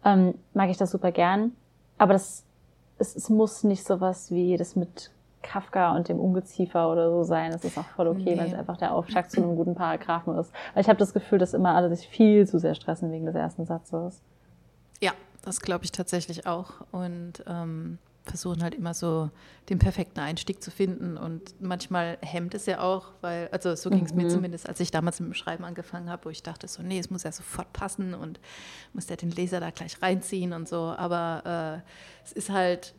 [0.03, 1.51] ähm, mag ich das super gern.
[1.97, 2.43] Aber das,
[2.97, 7.51] es, es muss nicht sowas wie das mit Kafka und dem Ungeziefer oder so sein.
[7.51, 8.37] Das ist auch voll okay, nee.
[8.37, 10.51] wenn es einfach der Auftakt zu einem guten Paragraphen ist.
[10.73, 13.35] Weil ich habe das Gefühl, dass immer alle sich viel zu sehr stressen wegen des
[13.35, 14.21] ersten Satzes.
[15.01, 15.11] Ja,
[15.43, 16.81] das glaube ich tatsächlich auch.
[16.91, 19.29] Und ähm, versuchen halt immer so
[19.69, 21.17] den perfekten Einstieg zu finden.
[21.17, 24.23] Und manchmal hemmt es ja auch, weil, also so ging es mhm.
[24.23, 26.99] mir zumindest, als ich damals mit dem Schreiben angefangen habe, wo ich dachte so, nee,
[26.99, 28.39] es muss ja sofort passen und
[28.93, 30.77] muss ja den Leser da gleich reinziehen und so.
[30.77, 32.95] Aber äh, es ist halt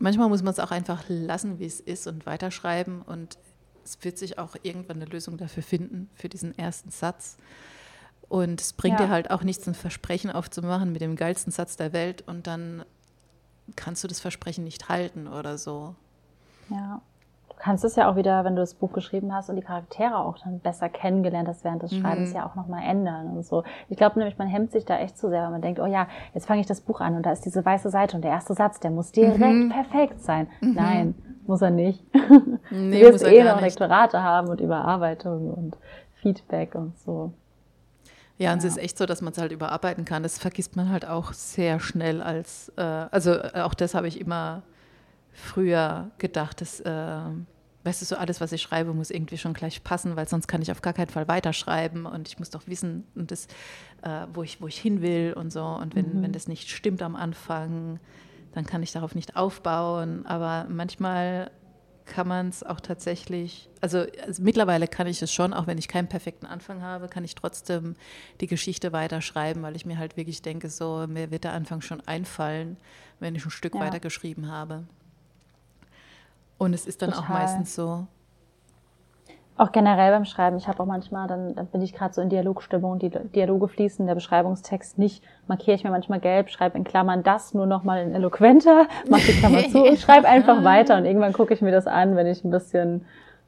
[0.00, 3.38] manchmal muss man es auch einfach lassen, wie es ist und weiterschreiben und
[3.84, 7.38] es wird sich auch irgendwann eine Lösung dafür finden, für diesen ersten Satz.
[8.28, 9.06] Und es bringt ja.
[9.06, 12.84] dir halt auch nichts, ein Versprechen aufzumachen mit dem geilsten Satz der Welt und dann
[13.76, 15.94] kannst du das Versprechen nicht halten oder so.
[16.70, 17.00] Ja
[17.58, 20.38] kannst es ja auch wieder, wenn du das Buch geschrieben hast und die Charaktere auch
[20.38, 22.36] dann besser kennengelernt hast während des Schreibens, mhm.
[22.36, 23.64] ja auch nochmal ändern und so.
[23.88, 26.06] Ich glaube nämlich, man hemmt sich da echt zu sehr, weil man denkt, oh ja,
[26.34, 28.54] jetzt fange ich das Buch an und da ist diese weiße Seite und der erste
[28.54, 29.70] Satz, der muss direkt mhm.
[29.70, 30.48] perfekt sein.
[30.60, 30.74] Mhm.
[30.74, 31.14] Nein,
[31.46, 32.02] muss er nicht.
[32.70, 35.78] Nee, du wirst eh noch Lektorate haben und Überarbeitung und
[36.16, 37.32] Feedback und so.
[38.38, 40.22] Ja, und es ist echt so, dass man es halt überarbeiten kann.
[40.22, 44.20] Das vergisst man halt auch sehr schnell als, äh, also äh, auch das habe ich
[44.20, 44.62] immer
[45.32, 47.20] früher gedacht, dass, äh,
[47.84, 50.62] weißt du, so alles, was ich schreibe, muss irgendwie schon gleich passen, weil sonst kann
[50.62, 53.46] ich auf gar keinen Fall weiterschreiben und ich muss doch wissen, und das,
[54.02, 55.64] äh, wo, ich, wo ich hin will und so.
[55.64, 56.22] Und wenn, mhm.
[56.22, 57.98] wenn das nicht stimmt am Anfang,
[58.52, 60.26] dann kann ich darauf nicht aufbauen.
[60.26, 61.50] Aber manchmal
[62.08, 65.86] kann man es auch tatsächlich, also, also, mittlerweile kann ich es schon, auch wenn ich
[65.86, 67.94] keinen perfekten Anfang habe, kann ich trotzdem
[68.40, 72.00] die Geschichte weiterschreiben, weil ich mir halt wirklich denke, so, mir wird der Anfang schon
[72.00, 72.76] einfallen,
[73.20, 73.80] wenn ich ein Stück ja.
[73.80, 74.84] weiter geschrieben habe.
[76.56, 77.24] Und es ist dann Total.
[77.24, 78.08] auch meistens so.
[79.58, 80.56] Auch generell beim Schreiben.
[80.56, 84.06] Ich habe auch manchmal, dann, dann bin ich gerade so in Dialogstimmung, die Dialoge fließen,
[84.06, 88.14] der Beschreibungstext nicht, markiere ich mir manchmal gelb, schreibe in Klammern das nur nochmal in
[88.14, 90.96] eloquenter, mache die Klammer zu und schreibe einfach weiter.
[90.96, 93.04] Und irgendwann gucke ich mir das an, wenn ich ein bisschen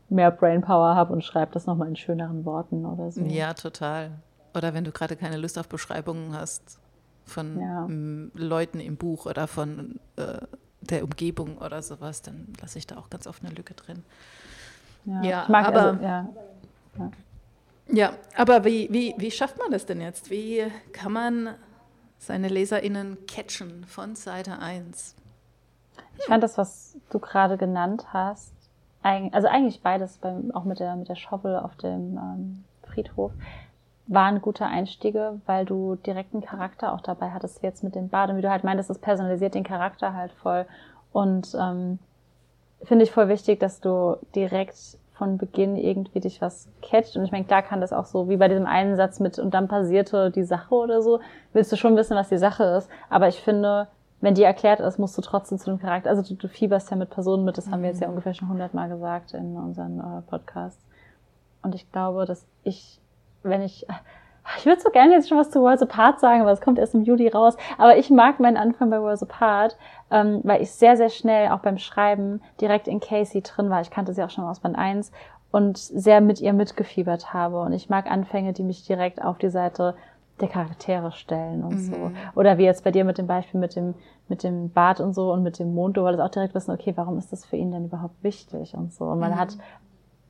[0.09, 3.23] mehr Brainpower habe und schreibe das nochmal in schöneren Worten oder so.
[3.23, 4.11] Ja, total.
[4.55, 6.81] Oder wenn du gerade keine Lust auf Beschreibungen hast
[7.25, 7.87] von ja.
[8.35, 10.39] Leuten im Buch oder von äh,
[10.81, 14.03] der Umgebung oder sowas, dann lasse ich da auch ganz oft eine Lücke drin.
[15.05, 16.29] Ja, ja mag, aber, also, ja.
[16.99, 17.11] ja.
[17.89, 18.13] ja.
[18.37, 20.31] aber wie, wie, wie schafft man das denn jetzt?
[20.31, 21.55] Wie kann man
[22.19, 25.17] seine LeserInnen catchen von Seite 1?
[26.19, 28.53] Ich fand das, was du gerade genannt hast,
[29.03, 33.33] also eigentlich beides, beim, auch mit der, mit der Shovel auf dem ähm, Friedhof,
[34.07, 38.31] waren gute Einstiege, weil du direkten Charakter auch dabei hattest, jetzt mit dem Bad.
[38.31, 40.67] Und wie du halt meintest, das personalisiert den Charakter halt voll.
[41.13, 41.99] Und ähm,
[42.83, 47.17] finde ich voll wichtig, dass du direkt von Beginn irgendwie dich was catcht.
[47.17, 49.53] Und ich meine, klar kann das auch so, wie bei diesem einen Satz mit, und
[49.53, 51.21] dann passierte die Sache oder so,
[51.53, 52.89] willst du schon wissen, was die Sache ist.
[53.11, 53.89] Aber ich finde,
[54.23, 56.97] wenn die erklärt ist, musst du trotzdem zu dem Charakter, also du, du fieberst ja
[56.97, 57.73] mit Personen mit, das mhm.
[57.73, 58.15] haben wir jetzt ja mhm.
[58.15, 60.83] ungefähr schon hundertmal gesagt in unseren äh, Podcasts.
[61.63, 63.01] Und ich glaube, dass ich
[63.43, 63.87] wenn ich,
[64.59, 66.95] ich würde so gerne jetzt schon was zu Worlds Apart sagen, aber es kommt erst
[66.95, 67.57] im Juli raus.
[67.79, 69.77] Aber ich mag meinen Anfang bei Worlds Apart,
[70.11, 73.81] ähm, weil ich sehr, sehr schnell auch beim Schreiben direkt in Casey drin war.
[73.81, 75.13] Ich kannte sie auch schon aus Band 1
[75.51, 77.61] und sehr mit ihr mitgefiebert habe.
[77.61, 79.95] Und ich mag Anfänge, die mich direkt auf die Seite
[80.41, 81.79] der Charaktere stellen und mhm.
[81.79, 82.11] so.
[82.35, 83.95] Oder wie jetzt bei dir mit dem Beispiel mit dem,
[84.29, 86.93] mit dem Bart und so und mit dem Mond, du wolltest auch direkt wissen, okay,
[86.97, 89.05] warum ist das für ihn denn überhaupt wichtig und so.
[89.05, 89.39] Und man mhm.
[89.39, 89.57] hat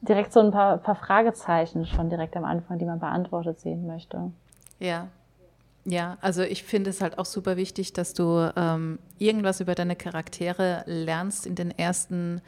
[0.02, 4.32] direkt so ein paar, paar Fragezeichen schon direkt am Anfang, die man beantwortet sehen möchte.
[4.78, 5.08] Ja,
[5.84, 9.96] ja, also ich finde es halt auch super wichtig, dass du ähm, irgendwas über deine
[9.96, 12.42] Charaktere lernst in den ersten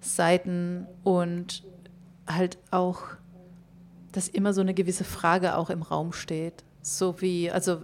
[0.00, 1.62] Seiten und
[2.26, 3.02] halt auch,
[4.10, 6.64] dass immer so eine gewisse Frage auch im Raum steht.
[6.82, 7.78] So wie, also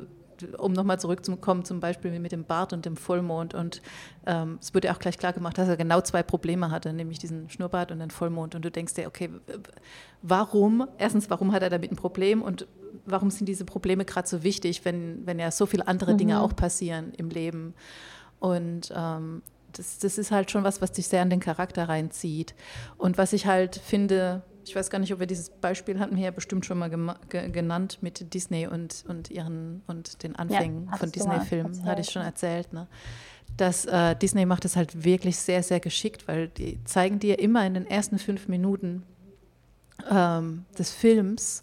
[0.59, 3.55] um nochmal zurückzukommen, zum Beispiel mit dem Bart und dem Vollmond.
[3.55, 3.83] Und
[4.27, 7.49] ähm, es wurde auch gleich klar gemacht, dass er genau zwei Probleme hatte, nämlich diesen
[7.51, 8.55] Schnurrbart und den Vollmond.
[8.55, 9.31] Und du denkst dir, okay,
[10.23, 10.87] warum?
[10.99, 12.43] Erstens, warum hat er damit ein Problem?
[12.43, 12.67] Und
[13.07, 16.41] warum sind diese Probleme gerade so wichtig, wenn, wenn ja so viele andere Dinge mhm.
[16.41, 17.75] auch passieren im Leben?
[18.41, 22.55] Und ähm, das, das ist halt schon was, was dich sehr an den Charakter reinzieht.
[22.97, 26.25] Und was ich halt finde, ich weiß gar nicht, ob wir dieses Beispiel hatten wir
[26.25, 30.97] ja bestimmt schon mal ge genannt mit Disney und, und ihren und den Anfängen ja,
[30.97, 32.73] von Disney-Filmen, hatte ich schon erzählt.
[32.73, 32.87] Ne?
[33.57, 37.67] Dass äh, Disney macht es halt wirklich sehr, sehr geschickt, weil die zeigen dir immer
[37.67, 39.03] in den ersten fünf Minuten
[40.11, 41.63] ähm, des Films,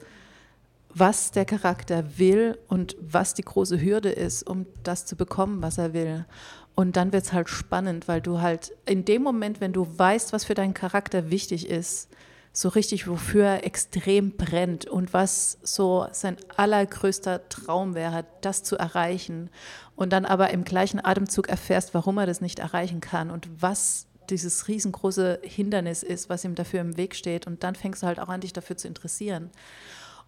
[0.90, 5.78] was der Charakter will und was die große Hürde ist, um das zu bekommen, was
[5.78, 6.26] er will.
[6.74, 10.34] Und dann wird es halt spannend, weil du halt in dem Moment, wenn du weißt,
[10.34, 12.10] was für deinen Charakter wichtig ist,
[12.58, 18.78] so richtig, wofür er extrem brennt und was so sein allergrößter Traum wäre, das zu
[18.78, 19.50] erreichen.
[19.98, 24.08] Und dann aber im gleichen Atemzug erfährst, warum er das nicht erreichen kann und was
[24.30, 27.46] dieses riesengroße Hindernis ist, was ihm dafür im Weg steht.
[27.46, 29.50] Und dann fängst du halt auch an, dich dafür zu interessieren.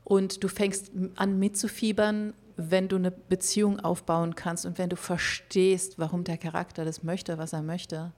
[0.03, 5.97] Und du fängst an mitzufiebern, wenn du eine Beziehung aufbauen kannst und wenn du verstehst,
[5.97, 8.11] warum der Charakter das möchte, was er möchte.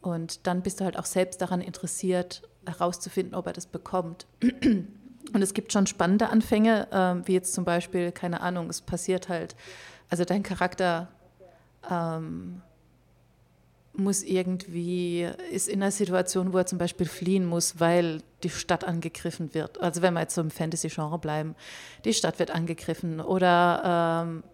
[0.00, 4.26] Und dann bist du halt auch selbst daran interessiert, herauszufinden, ob er das bekommt.
[4.42, 9.28] Und es gibt schon spannende Anfänge, ähm, wie jetzt zum Beispiel, keine Ahnung, es passiert
[9.28, 9.54] halt,
[10.08, 11.08] also dein Charakter
[11.88, 12.62] ähm,
[13.92, 18.84] muss irgendwie, ist in einer Situation, wo er zum Beispiel fliehen muss, weil die Stadt
[18.84, 19.80] angegriffen wird.
[19.80, 21.54] Also wenn wir jetzt so im Fantasy-Genre bleiben,
[22.04, 24.49] die Stadt wird angegriffen oder ähm, äh,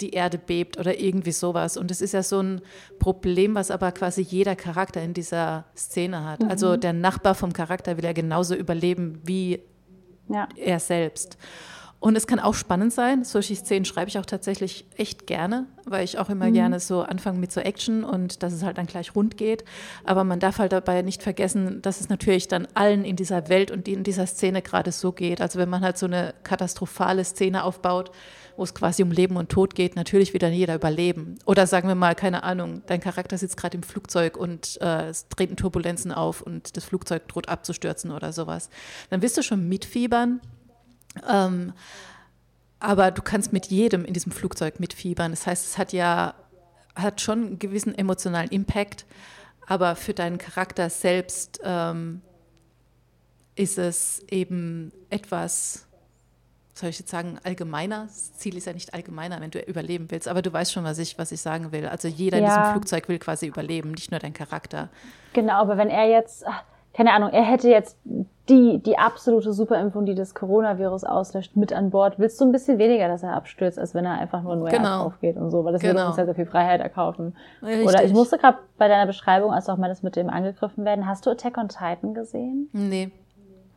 [0.00, 1.76] die Erde bebt oder irgendwie sowas.
[1.76, 2.60] Und es ist ja so ein
[2.98, 6.40] Problem, was aber quasi jeder Charakter in dieser Szene hat.
[6.40, 6.50] Mhm.
[6.50, 9.60] Also der Nachbar vom Charakter will ja genauso überleben wie
[10.28, 10.48] ja.
[10.56, 11.38] er selbst.
[12.00, 13.24] Und es kann auch spannend sein.
[13.24, 16.52] Solche Szenen schreibe ich auch tatsächlich echt gerne, weil ich auch immer mhm.
[16.52, 19.64] gerne so anfange mit so Action und dass es halt dann gleich rund geht.
[20.04, 23.72] Aber man darf halt dabei nicht vergessen, dass es natürlich dann allen in dieser Welt
[23.72, 25.40] und in dieser Szene gerade so geht.
[25.40, 28.12] Also wenn man halt so eine katastrophale Szene aufbaut,
[28.58, 31.38] wo es quasi um Leben und Tod geht, natürlich wird dann jeder überleben.
[31.46, 35.28] Oder sagen wir mal, keine Ahnung, dein Charakter sitzt gerade im Flugzeug und äh, es
[35.28, 38.68] treten Turbulenzen auf und das Flugzeug droht abzustürzen oder sowas.
[39.08, 40.40] Dann wirst du schon mitfiebern
[41.28, 41.72] ähm,
[42.80, 45.32] aber du kannst mit jedem in diesem Flugzeug mitfiebern.
[45.32, 46.34] Das heißt, es hat ja
[46.94, 49.06] hat schon einen gewissen emotionalen Impact,
[49.66, 52.22] aber für deinen Charakter selbst ähm,
[53.54, 55.87] ist es eben etwas,
[56.78, 58.04] soll ich jetzt sagen, allgemeiner.
[58.06, 60.98] Das Ziel ist ja nicht allgemeiner, wenn du überleben willst, aber du weißt schon, was
[60.98, 61.86] ich, was ich sagen will.
[61.86, 62.44] Also jeder ja.
[62.44, 64.88] in diesem Flugzeug will quasi überleben, nicht nur dein Charakter.
[65.32, 66.44] Genau, aber wenn er jetzt,
[66.94, 67.96] keine Ahnung, er hätte jetzt
[68.48, 72.78] die, die absolute Superimpfung, die das Coronavirus auslöscht, mit an Bord, willst du ein bisschen
[72.78, 75.04] weniger, dass er abstürzt, als wenn er einfach nur neu genau.
[75.04, 75.94] aufgeht und so, weil das genau.
[75.94, 77.36] würde uns ja sehr viel Freiheit erkaufen.
[77.62, 77.86] Richtig.
[77.86, 80.84] Oder ich musste gerade bei deiner Beschreibung, als du auch mal das mit dem angegriffen
[80.84, 82.70] werden, hast du Attack on Titan gesehen?
[82.72, 83.10] Nee.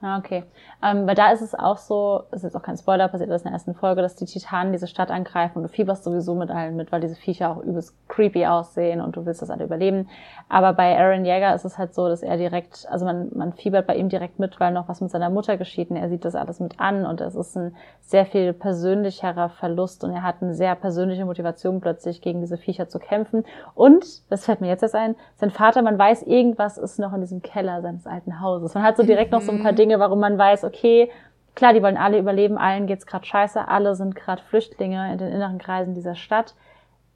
[0.03, 0.43] Ah, okay.
[0.83, 3.45] Ähm, weil da ist es auch so, ist jetzt auch kein Spoiler, passiert das in
[3.45, 6.75] der ersten Folge, dass die Titanen diese Stadt angreifen und du fieberst sowieso mit allen
[6.75, 10.09] mit, weil diese Viecher auch übelst creepy aussehen und du willst das alle überleben.
[10.49, 13.85] Aber bei Aaron Jäger ist es halt so, dass er direkt, also man, man fiebert
[13.85, 16.33] bei ihm direkt mit, weil noch was mit seiner Mutter geschieht und er sieht das
[16.33, 20.55] alles mit an und es ist ein sehr viel persönlicherer Verlust und er hat eine
[20.55, 23.45] sehr persönliche Motivation plötzlich gegen diese Viecher zu kämpfen.
[23.75, 27.21] Und, das fällt mir jetzt erst ein, sein Vater, man weiß, irgendwas ist noch in
[27.21, 28.73] diesem Keller seines alten Hauses.
[28.73, 29.77] Man hat so direkt noch so ein paar mhm.
[29.77, 31.11] Dinge Dinge, warum man weiß, okay,
[31.55, 35.31] klar, die wollen alle überleben, allen geht's gerade scheiße, alle sind gerade Flüchtlinge in den
[35.31, 36.55] inneren Kreisen dieser Stadt.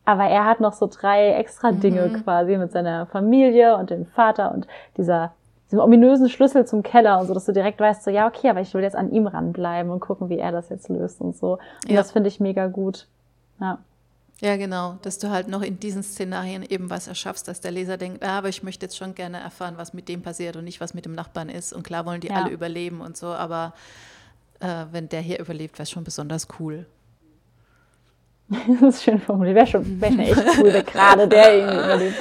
[0.03, 2.23] Aber er hat noch so drei extra Dinge mhm.
[2.23, 5.33] quasi mit seiner Familie und dem Vater und dieser
[5.67, 8.61] diesem ominösen Schlüssel zum Keller und so, dass du direkt weißt, so, ja, okay, aber
[8.61, 11.53] ich will jetzt an ihm ranbleiben und gucken, wie er das jetzt löst und so.
[11.53, 11.95] Und ja.
[11.95, 13.07] das finde ich mega gut.
[13.59, 13.79] Ja.
[14.41, 17.97] Ja, genau, dass du halt noch in diesen Szenarien eben was erschaffst, dass der Leser
[17.97, 20.81] denkt, ah, aber ich möchte jetzt schon gerne erfahren, was mit dem passiert und nicht,
[20.81, 21.71] was mit dem Nachbarn ist.
[21.71, 22.35] Und klar wollen die ja.
[22.35, 23.73] alle überleben und so, aber
[24.59, 26.85] äh, wenn der hier überlebt, wäre es schon besonders cool.
[28.81, 29.55] das ist schön formuliert.
[29.55, 32.15] Wäre schon, wär schon echt cool, wenn gerade der irgendwie überlebt.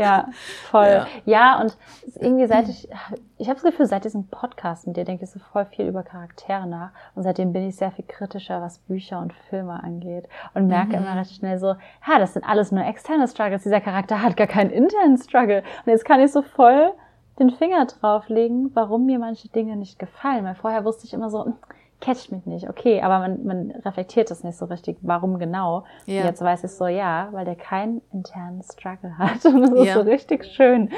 [0.04, 0.28] Ja,
[0.70, 0.86] voll.
[0.86, 1.76] Ja, ja und
[2.18, 2.88] irgendwie seit ich,
[3.36, 6.02] ich habe das Gefühl, seit diesem Podcast mit dir denke ich so voll viel über
[6.02, 6.90] Charaktere nach.
[7.14, 10.26] Und seitdem bin ich sehr viel kritischer, was Bücher und Filme angeht.
[10.54, 11.04] Und merke mhm.
[11.04, 11.76] immer recht schnell so,
[12.08, 13.62] ja, das sind alles nur externe Struggles.
[13.62, 15.62] Dieser Charakter hat gar keinen internen Struggle.
[15.84, 16.92] Und jetzt kann ich so voll
[17.38, 20.44] den Finger drauflegen, warum mir manche Dinge nicht gefallen.
[20.44, 21.52] Weil vorher wusste ich immer so,
[22.00, 22.68] catcht mich nicht.
[22.68, 25.84] Okay, aber man, man reflektiert das nicht so richtig, warum genau.
[26.06, 26.24] Ja.
[26.24, 29.44] Jetzt weiß ich so, ja, weil der keinen internen Struggle hat.
[29.44, 29.94] Und das ist ja.
[29.94, 30.90] so richtig schön.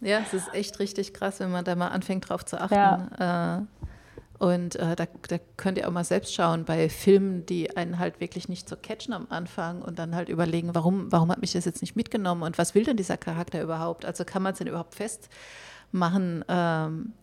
[0.00, 2.74] Ja, es ist echt richtig krass, wenn man da mal anfängt drauf zu achten.
[2.74, 3.58] Ja.
[3.58, 3.62] Äh,
[4.38, 8.20] und äh, da, da, könnt ihr auch mal selbst schauen bei Filmen, die einen halt
[8.20, 11.64] wirklich nicht so catchen am Anfang und dann halt überlegen, warum, warum hat mich das
[11.64, 14.04] jetzt nicht mitgenommen und was will denn dieser Charakter überhaupt?
[14.04, 16.44] Also kann man es denn überhaupt festmachen?
[16.48, 17.14] Ähm,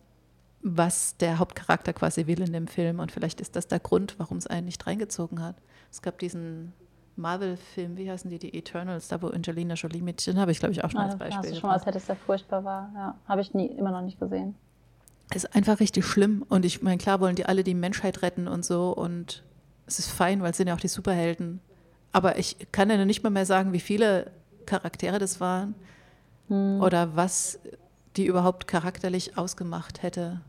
[0.64, 2.98] was der Hauptcharakter quasi will in dem Film.
[2.98, 5.56] Und vielleicht ist das der Grund, warum es einen nicht reingezogen hat.
[5.92, 6.72] Es gab diesen
[7.16, 10.72] Marvel-Film, wie heißen die, die Eternals, da wo Angelina Jolie mit, den habe ich glaube
[10.72, 11.38] ich auch schon ah, als Beispiel.
[11.38, 12.90] Hast du schon mal, als hätte es sehr furchtbar war.
[12.94, 14.54] Ja, habe ich nie, immer noch nicht gesehen.
[15.34, 16.44] ist einfach richtig schlimm.
[16.48, 18.90] Und ich meine, klar wollen die alle die Menschheit retten und so.
[18.90, 19.44] Und
[19.86, 21.60] es ist fein, weil es sind ja auch die Superhelden.
[22.10, 24.30] Aber ich kann ja nicht mal mehr sagen, wie viele
[24.64, 25.74] Charaktere das waren
[26.48, 26.80] hm.
[26.80, 27.58] oder was
[28.16, 30.40] die überhaupt charakterlich ausgemacht hätte.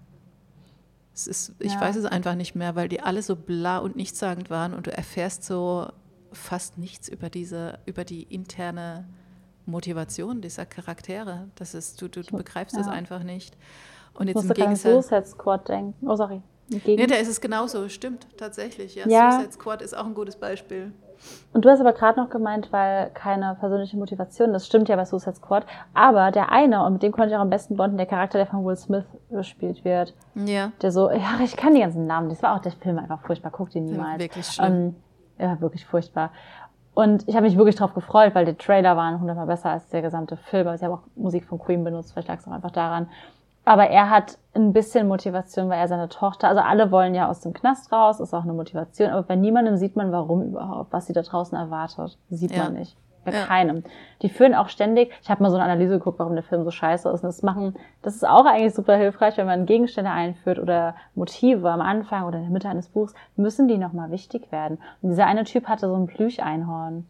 [1.16, 1.82] Es ist, ich ja.
[1.82, 4.96] weiß es einfach nicht mehr, weil die alle so bla und nichtssagend waren und du
[4.96, 5.88] erfährst so
[6.34, 9.08] fast nichts über diese, über die interne
[9.66, 11.48] Motivation dieser Charaktere.
[11.56, 13.56] Das ist, du, du, du begreifst es einfach nicht.
[14.14, 15.08] Und jetzt im Gegensatz.
[15.08, 16.08] Suicide Squad denken.
[16.08, 16.42] Oh, sorry.
[16.68, 18.96] Nee, da ist es genauso, stimmt, tatsächlich.
[18.96, 19.32] Ja, ja.
[19.32, 20.92] Suicide Squad ist auch ein gutes Beispiel.
[21.54, 25.06] Und du hast aber gerade noch gemeint, weil keine persönliche Motivation, das stimmt ja bei
[25.06, 28.06] Suicide Squad, aber der eine, und mit dem konnte ich auch am besten bonden, der
[28.06, 30.14] Charakter, der von Will Smith gespielt wird.
[30.36, 30.72] Ja.
[30.82, 33.52] Der so, ja, ich kann die ganzen Namen, das war auch der Film einfach furchtbar,
[33.52, 34.20] guck den niemals.
[34.20, 34.74] Wirklich schlimm.
[34.74, 34.96] Ähm,
[35.38, 36.32] ja, wirklich furchtbar.
[36.94, 40.02] Und ich habe mich wirklich drauf gefreut, weil der Trailer war hundertmal besser als der
[40.02, 42.72] gesamte Film, aber sie haben auch Musik von Queen benutzt, vielleicht lag es auch einfach
[42.72, 43.08] daran.
[43.66, 47.42] Aber er hat ein bisschen Motivation, weil er seine Tochter, also alle wollen ja aus
[47.42, 51.08] dem Knast raus, ist auch eine Motivation, aber bei niemandem sieht man, warum überhaupt, was
[51.08, 52.18] sie da draußen erwartet.
[52.30, 52.66] Sieht ja.
[52.66, 52.96] man nicht.
[53.26, 53.44] Bei ja.
[53.46, 53.84] keinem.
[54.22, 56.70] Die führen auch ständig, ich habe mal so eine Analyse geguckt, warum der Film so
[56.70, 57.24] scheiße ist.
[57.24, 61.72] Und das machen, das ist auch eigentlich super hilfreich, wenn man Gegenstände einführt oder Motive
[61.72, 64.78] am Anfang oder in der Mitte eines Buchs, müssen die nochmal wichtig werden.
[65.02, 67.08] Und dieser eine Typ hatte so ein Plüscheinhorn.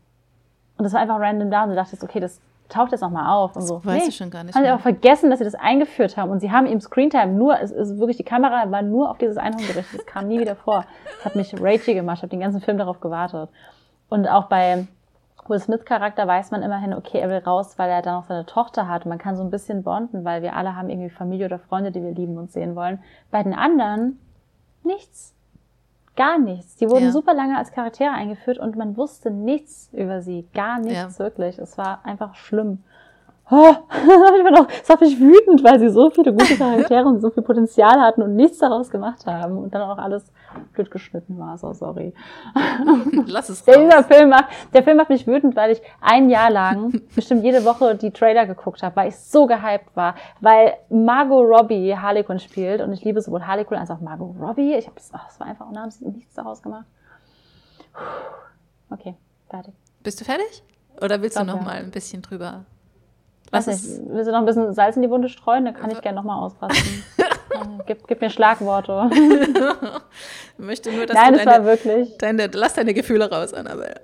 [0.77, 2.39] Und das war einfach random da und du dachtest, okay, das
[2.69, 3.83] taucht jetzt nochmal auf und das so.
[3.83, 4.55] Weiß nee, ich schon gar nicht.
[4.55, 7.59] Haben sie auch vergessen, dass sie das eingeführt haben und sie haben ihm Screentime nur,
[7.59, 10.55] es ist wirklich, die Kamera war nur auf dieses Einhorn gerichtet, das kam nie wieder
[10.55, 10.85] vor.
[11.17, 13.49] Das hat mich ragey gemacht, ich habe den ganzen Film darauf gewartet.
[14.09, 14.87] Und auch bei
[15.47, 18.45] Will Smith Charakter weiß man immerhin, okay, er will raus, weil er dann auch seine
[18.45, 21.45] Tochter hat und man kann so ein bisschen bonden, weil wir alle haben irgendwie Familie
[21.45, 22.99] oder Freunde, die wir lieben und sehen wollen.
[23.29, 24.19] Bei den anderen
[24.83, 25.34] nichts.
[26.15, 26.75] Gar nichts.
[26.77, 27.11] Die wurden ja.
[27.11, 30.47] super lange als Charaktere eingeführt und man wusste nichts über sie.
[30.53, 31.19] Gar nichts ja.
[31.19, 31.59] wirklich.
[31.59, 32.83] Es war einfach schlimm.
[33.51, 33.75] Oh,
[34.37, 37.29] ich bin auch, es hat mich wütend, weil sie so viele gute Charaktere und so
[37.29, 40.31] viel Potenzial hatten und nichts daraus gemacht haben und dann auch alles
[40.73, 41.55] blöd geschnitten war.
[41.59, 42.13] So sorry.
[43.27, 43.75] Lass es raus.
[43.75, 47.63] Der, Film macht, der Film macht mich wütend, weil ich ein Jahr lang bestimmt jede
[47.65, 52.39] Woche die Trailer geguckt habe, weil ich so gehypt war, weil Margot Robbie Harley Quinn
[52.39, 54.73] spielt und ich liebe sowohl Harley Quinn als auch Margot Robbie.
[54.73, 56.85] Ich habe es, oh, es war einfach sie nichts daraus gemacht.
[58.89, 59.15] Okay,
[59.49, 59.75] fertig.
[60.01, 60.63] Bist du fertig?
[60.99, 61.65] Oder willst Glaub, du noch ja.
[61.65, 62.65] mal ein bisschen drüber
[63.51, 65.65] was Weiß nicht, willst du noch ein bisschen Salz in die Wunde streuen?
[65.65, 67.03] Dann kann ich gerne nochmal ausrasten.
[67.85, 69.09] gib, gib mir Schlagworte.
[70.57, 72.17] ich möchte nur, dass Nein, du deine, war wirklich.
[72.17, 74.01] Deine, lass deine Gefühle raus, Annabelle.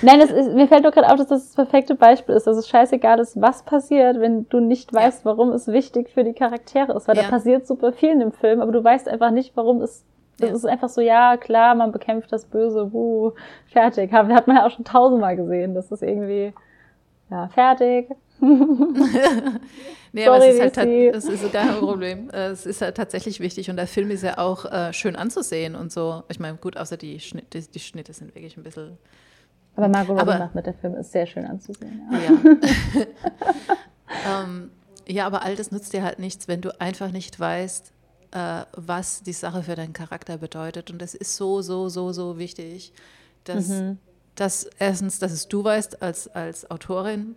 [0.00, 2.56] Nein, das ist, mir fällt nur gerade auf, dass das das perfekte Beispiel ist, dass
[2.56, 6.92] es scheißegal ist, was passiert, wenn du nicht weißt, warum es wichtig für die Charaktere
[6.92, 7.08] ist.
[7.08, 7.22] Weil ja.
[7.22, 10.04] da passiert super viel in dem Film, aber du weißt einfach nicht, warum es.
[10.38, 10.56] Das ja.
[10.56, 13.32] ist einfach so, ja, klar, man bekämpft das Böse, wuh,
[13.66, 14.12] fertig.
[14.12, 15.74] Hat man ja auch schon tausendmal gesehen.
[15.74, 16.52] Das ist irgendwie,
[17.30, 18.08] ja, fertig.
[20.12, 22.28] nee, Sorry, aber es ist halt es ist kein Problem.
[22.30, 25.92] Es ist halt tatsächlich wichtig und der Film ist ja auch äh, schön anzusehen und
[25.92, 26.24] so.
[26.28, 28.98] Ich meine, gut, außer die Schnitte, die Schnitte sind wirklich ein bisschen.
[29.76, 32.02] Aber Margot Robbie macht mit der Film ist sehr schön anzusehen.
[32.10, 32.18] Ja.
[32.20, 33.06] Ja.
[34.42, 34.70] ähm,
[35.06, 37.92] ja, aber all das nutzt dir halt nichts, wenn du einfach nicht weißt,
[38.32, 40.90] äh, was die Sache für deinen Charakter bedeutet.
[40.90, 42.92] Und das ist so, so, so, so wichtig,
[43.44, 43.98] dass, mhm.
[44.34, 47.36] dass erstens, dass es du weißt als, als Autorin,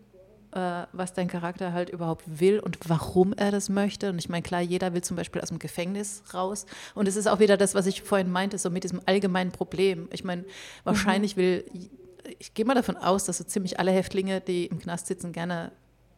[0.56, 4.10] äh, was dein Charakter halt überhaupt will und warum er das möchte.
[4.10, 6.65] Und ich meine, klar, jeder will zum Beispiel aus dem Gefängnis raus.
[6.94, 10.08] Und es ist auch wieder das, was ich vorhin meinte, so mit diesem allgemeinen Problem.
[10.12, 10.46] Ich meine,
[10.86, 11.41] wahrscheinlich mhm.
[11.41, 11.65] will,
[12.39, 15.72] ich gehe mal davon aus, dass so ziemlich alle Häftlinge, die im Knast sitzen, gerne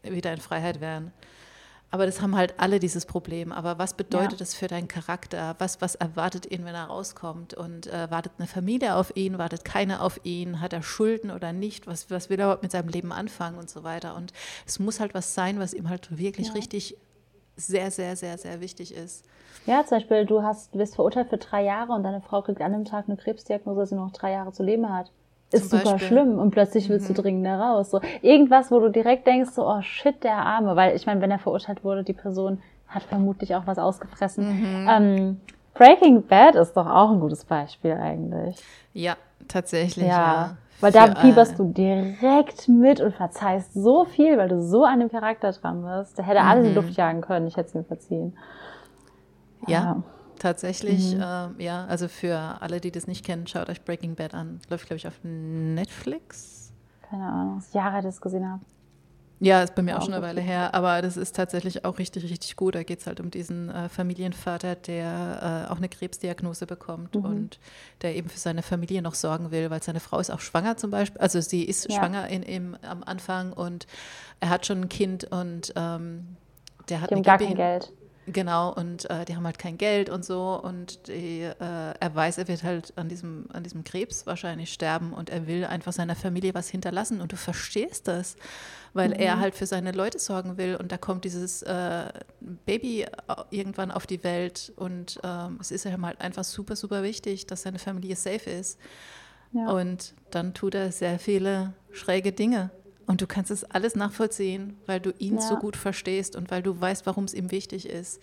[0.04, 1.12] wieder in Freiheit wären.
[1.89, 3.52] Aber das haben halt alle dieses Problem.
[3.52, 4.38] Aber was bedeutet ja.
[4.38, 5.56] das für deinen Charakter?
[5.60, 7.54] Was, was erwartet ihn, wenn er rauskommt?
[7.54, 9.38] Und äh, wartet eine Familie auf ihn?
[9.38, 10.60] Wartet keine auf ihn?
[10.60, 11.88] Hat er Schulden oder nicht?
[11.88, 14.15] Was, was will er überhaupt mit seinem Leben anfangen und so weiter?
[14.15, 14.34] Und
[14.65, 16.54] es muss halt was sein, was ihm halt wirklich ja.
[16.54, 16.97] richtig
[17.56, 19.26] sehr, sehr, sehr, sehr wichtig ist.
[19.65, 22.73] Ja, zum Beispiel, du hast, bist verurteilt für drei Jahre und deine Frau kriegt an
[22.73, 25.10] dem Tag eine Krebsdiagnose, dass sie noch drei Jahre zu leben hat
[25.51, 26.07] ist super Beispiel.
[26.07, 27.13] schlimm und plötzlich willst mhm.
[27.13, 27.91] du dringend raus.
[27.91, 31.31] So irgendwas, wo du direkt denkst, so oh shit, der Arme, weil ich meine, wenn
[31.31, 34.45] er verurteilt wurde, die Person hat vermutlich auch was ausgefressen.
[34.45, 34.87] Mhm.
[34.89, 35.41] Ähm,
[35.73, 38.58] Breaking Bad ist doch auch ein gutes Beispiel eigentlich.
[38.93, 39.15] Ja,
[39.48, 40.08] tatsächlich.
[40.08, 40.17] Ja.
[40.17, 40.58] ja.
[40.79, 45.10] Weil da fieberst du direkt mit und verzeihst so viel, weil du so an dem
[45.10, 46.17] Charakter dran bist.
[46.17, 46.48] Der hätte mhm.
[46.48, 48.37] alles in die Luft jagen können, ich hätte es ihm verziehen.
[49.67, 49.79] ja.
[49.79, 50.04] ja.
[50.40, 51.21] Tatsächlich, mhm.
[51.21, 54.60] äh, ja, also für alle, die das nicht kennen, schaut euch Breaking Bad an.
[54.69, 56.71] Läuft, glaube ich, auf Netflix.
[57.10, 58.62] Keine Ahnung, Jahre, das gesehen habe.
[59.40, 62.00] Ja, ist bei mir auch, auch schon eine Weile her, aber das ist tatsächlich auch
[62.00, 62.73] richtig, richtig gut.
[62.73, 67.25] Da geht es halt um diesen äh, Familienvater, der äh, auch eine Krebsdiagnose bekommt mhm.
[67.25, 67.60] und
[68.02, 70.90] der eben für seine Familie noch sorgen will, weil seine Frau ist auch schwanger zum
[70.90, 71.21] Beispiel.
[71.21, 71.98] Also sie ist ja.
[71.98, 73.85] schwanger in, im, am Anfang und
[74.40, 76.35] er hat schon ein Kind und ähm,
[76.90, 77.94] der hat haben gar kein Geld.
[78.30, 80.62] Genau, und äh, die haben halt kein Geld und so.
[80.62, 85.13] Und die, äh, er weiß, er wird halt an diesem, an diesem Krebs wahrscheinlich sterben
[85.13, 87.21] und er will einfach seiner Familie was hinterlassen.
[87.21, 88.36] Und du verstehst das,
[88.94, 89.15] weil mhm.
[89.15, 90.75] er halt für seine Leute sorgen will.
[90.75, 92.12] Und da kommt dieses äh,
[92.65, 93.08] Baby äh,
[93.50, 94.73] irgendwann auf die Welt.
[94.75, 98.78] Und ähm, es ist ihm halt einfach super, super wichtig, dass seine Familie safe ist.
[99.54, 99.71] Ja.
[99.71, 102.71] Und dann tut er sehr viele schräge Dinge.
[103.08, 105.41] Und du kannst es alles nachvollziehen, weil du ihn ja.
[105.41, 108.21] so gut verstehst und weil du weißt, warum es ihm wichtig ist.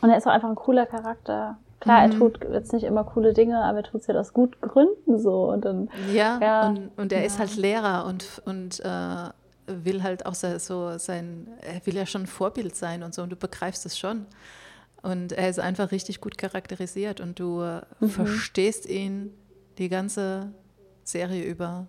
[0.00, 1.58] Und er ist auch einfach ein cooler Charakter.
[1.80, 2.12] Klar, mhm.
[2.12, 5.18] er tut jetzt nicht immer coole Dinge, aber er tut es ja aus guten Gründen
[5.18, 5.50] so.
[5.50, 7.26] Und dann, ja, ja, und, und er ja.
[7.26, 9.28] ist halt Lehrer und, und äh,
[9.66, 13.30] will halt auch so sein, er will ja schon ein Vorbild sein und so und
[13.30, 14.26] du begreifst es schon.
[15.02, 17.62] Und er ist einfach richtig gut charakterisiert und du
[18.00, 18.08] mhm.
[18.08, 19.34] verstehst ihn
[19.78, 20.52] die ganze
[21.04, 21.86] Serie über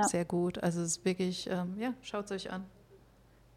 [0.00, 0.08] ja.
[0.08, 0.62] sehr gut.
[0.62, 2.64] Also es ist wirklich, ähm, ja, schaut es euch an.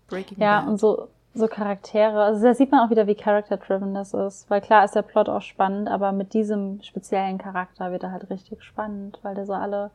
[0.07, 0.69] Breaking Ja, Bad.
[0.69, 4.49] und so, so Charaktere, also da sieht man auch wieder, wie character-driven das ist.
[4.49, 8.29] Weil klar ist der Plot auch spannend, aber mit diesem speziellen Charakter wird er halt
[8.29, 9.91] richtig spannend, weil der so alle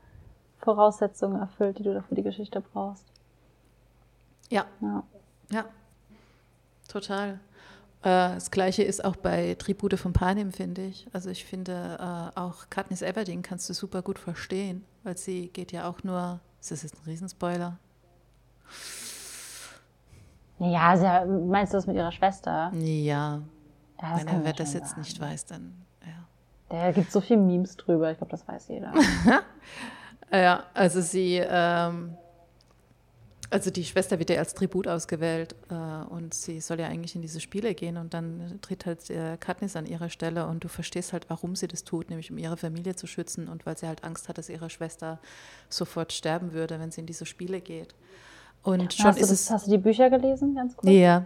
[0.61, 3.07] Voraussetzungen erfüllt, die du dafür die Geschichte brauchst.
[4.51, 4.65] Ja.
[4.81, 5.03] Ja.
[5.51, 5.65] ja.
[6.89, 7.39] Total.
[8.03, 11.07] Äh, das gleiche ist auch bei Tribute von Panem, finde ich.
[11.13, 15.73] Also ich finde äh, auch Katniss Everdeen kannst du super gut verstehen, weil sie geht
[15.73, 17.79] ja auch nur, ist das jetzt ein Riesenspoiler?
[20.61, 22.73] Ja, ja, meinst du das mit ihrer Schwester?
[22.75, 23.43] Ja.
[24.01, 25.01] ja Wenn er das jetzt sagen.
[25.01, 26.25] nicht weiß, dann ja.
[26.69, 28.93] Da gibt so viele Memes drüber, ich glaube, das weiß jeder.
[30.33, 32.17] ja, also sie ähm,
[33.51, 37.23] also die Schwester wird ja als Tribut ausgewählt äh, und sie soll ja eigentlich in
[37.23, 41.13] diese Spiele gehen und dann tritt halt äh, Katniss an ihre Stelle und du verstehst
[41.13, 44.05] halt, warum sie das tut, nämlich um ihre Familie zu schützen und weil sie halt
[44.05, 45.19] Angst hat, dass ihre Schwester
[45.69, 47.95] sofort sterben würde, wenn sie in diese Spiele geht.
[48.63, 50.91] Und schon hast, ist du das, es, hast du die Bücher gelesen, ganz kurz?
[50.91, 51.25] Ja.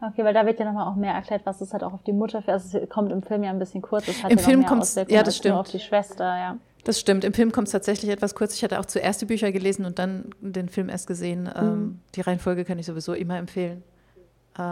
[0.00, 2.12] Okay, weil da wird ja nochmal auch mehr erklärt, was es halt auch auf die
[2.12, 4.66] Mutter also es kommt im Film ja ein bisschen kurz, es hat Im ja Film
[4.66, 5.56] kommt es, ja, das stimmt.
[5.56, 6.56] auf die Schwester, ja.
[6.84, 7.24] Das stimmt.
[7.24, 8.54] Im Film kommt es tatsächlich etwas kurz.
[8.54, 11.50] Ich hatte auch zuerst die Bücher gelesen und dann den Film erst gesehen.
[11.54, 12.00] Ähm, mhm.
[12.14, 13.82] die Reihenfolge kann ich sowieso immer empfehlen.
[14.58, 14.62] Äh,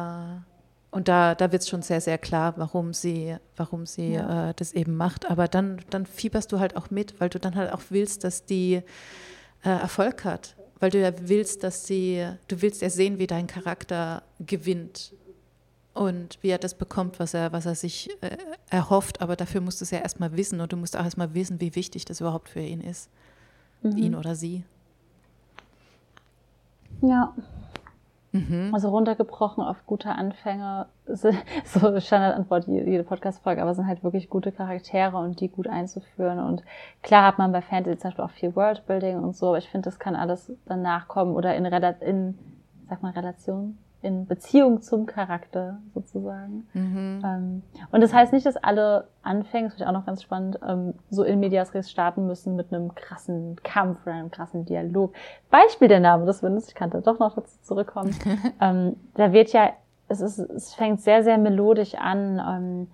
[0.90, 4.50] und da, da wird es schon sehr, sehr klar, warum sie, warum sie ja.
[4.50, 5.30] äh, das eben macht.
[5.30, 8.44] Aber dann, dann fieberst du halt auch mit, weil du dann halt auch willst, dass
[8.44, 8.82] die
[9.64, 10.54] äh, Erfolg hat.
[10.80, 15.14] Weil du ja willst, dass sie, du willst ja sehen, wie dein Charakter gewinnt
[15.94, 18.36] und wie er das bekommt, was er, was er sich äh,
[18.70, 19.20] erhofft.
[19.20, 21.74] Aber dafür musst du es ja erstmal wissen und du musst auch erstmal wissen, wie
[21.74, 23.10] wichtig das überhaupt für ihn ist.
[23.82, 23.96] Mhm.
[23.96, 24.64] Ihn oder sie.
[27.02, 27.34] Ja.
[28.32, 28.70] Mhm.
[28.72, 34.52] Also runtergebrochen auf gute Anfänge, so Standardantwort jede Podcast-Folge, aber es sind halt wirklich gute
[34.52, 36.38] Charaktere und die gut einzuführen.
[36.38, 36.62] Und
[37.02, 39.90] klar hat man bei Fantasy zum Beispiel auch viel Worldbuilding und so, aber ich finde,
[39.90, 42.38] das kann alles danach kommen oder in, in
[42.88, 46.66] sag mal, Relation in Beziehung zum Charakter sozusagen.
[46.74, 47.22] Mhm.
[47.24, 50.58] Ähm, und das heißt nicht, dass alle Anfänge, das finde ich auch noch ganz spannend,
[50.66, 55.14] ähm, so in Medias Res starten müssen mit einem krassen Kampf oder einem krassen Dialog.
[55.50, 58.14] Beispiel der Name des Windes, ich kann da doch noch dazu zurückkommen.
[58.60, 59.70] ähm, da wird ja,
[60.08, 62.88] es, ist, es fängt sehr, sehr melodisch an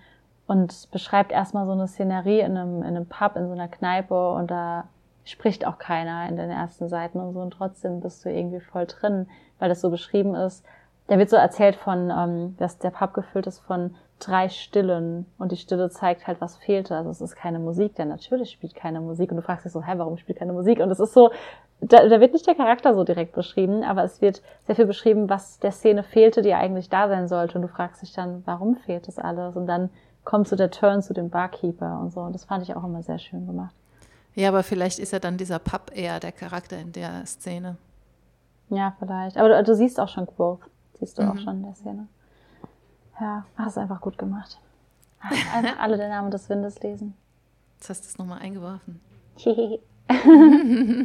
[0.46, 4.32] und beschreibt erstmal so eine Szenerie in einem, in einem Pub, in so einer Kneipe
[4.32, 4.84] und da
[5.24, 8.86] spricht auch keiner in den ersten Seiten und so und trotzdem bist du irgendwie voll
[8.86, 9.26] drin,
[9.59, 10.64] weil das so beschrieben ist
[11.09, 15.52] da wird so erzählt von, ähm, dass der Pub gefüllt ist von drei Stillen und
[15.52, 16.96] die Stille zeigt halt, was fehlte.
[16.96, 19.82] Also es ist keine Musik, denn natürlich spielt keine Musik und du fragst dich so,
[19.82, 20.80] hä, warum spielt keine Musik?
[20.80, 21.30] Und es ist so,
[21.80, 25.30] da, da wird nicht der Charakter so direkt beschrieben, aber es wird sehr viel beschrieben,
[25.30, 28.76] was der Szene fehlte, die eigentlich da sein sollte und du fragst dich dann, warum
[28.76, 29.56] fehlt das alles?
[29.56, 29.90] Und dann
[30.24, 33.02] kommt so der Turn zu dem Barkeeper und so und das fand ich auch immer
[33.02, 33.74] sehr schön gemacht.
[34.34, 37.76] Ja, aber vielleicht ist ja dann dieser Pub eher der Charakter in der Szene.
[38.68, 39.38] Ja, vielleicht.
[39.38, 40.61] Aber du, du siehst auch schon Growth.
[41.01, 41.30] Siehst du mhm.
[41.30, 42.09] auch schon in der Szene.
[43.20, 44.59] Ja, hast es einfach gut gemacht.
[45.20, 47.14] Einfach alle den Namen des Windes lesen.
[47.76, 49.01] Jetzt hast du es nochmal eingeworfen.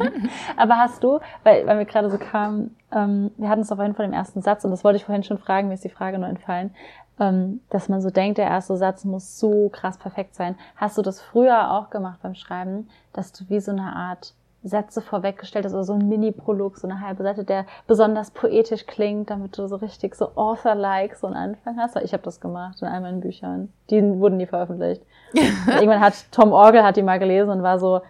[0.56, 3.96] Aber hast du, weil, weil mir gerade so kam, ähm, wir hatten es auf jeden
[3.96, 6.18] Fall im ersten Satz und das wollte ich vorhin schon fragen, mir ist die Frage
[6.18, 6.74] nur entfallen,
[7.20, 10.56] ähm, dass man so denkt, der erste Satz muss so krass perfekt sein.
[10.78, 14.34] Hast du das früher auch gemacht beim Schreiben, dass du wie so eine Art
[14.64, 19.30] Sätze vorweggestellt hast, oder so ein Mini-Prolog, so eine halbe Seite, der besonders poetisch klingt,
[19.30, 21.96] damit du so richtig so Author-like so einen Anfang hast.
[21.96, 23.72] Weil ich habe das gemacht in all meinen Büchern.
[23.90, 25.02] Die wurden nie veröffentlicht.
[25.34, 28.02] irgendwann hat Tom Orgel hat die mal gelesen und war so,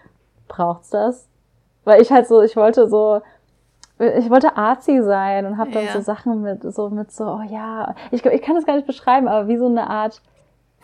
[0.46, 1.28] braucht's das?
[1.84, 3.20] Weil ich halt so, ich wollte so,
[3.98, 5.92] ich wollte artsy sein und habe dann ja.
[5.92, 9.28] so Sachen mit so mit so, oh ja, ich, ich kann das gar nicht beschreiben,
[9.28, 10.20] aber wie so eine Art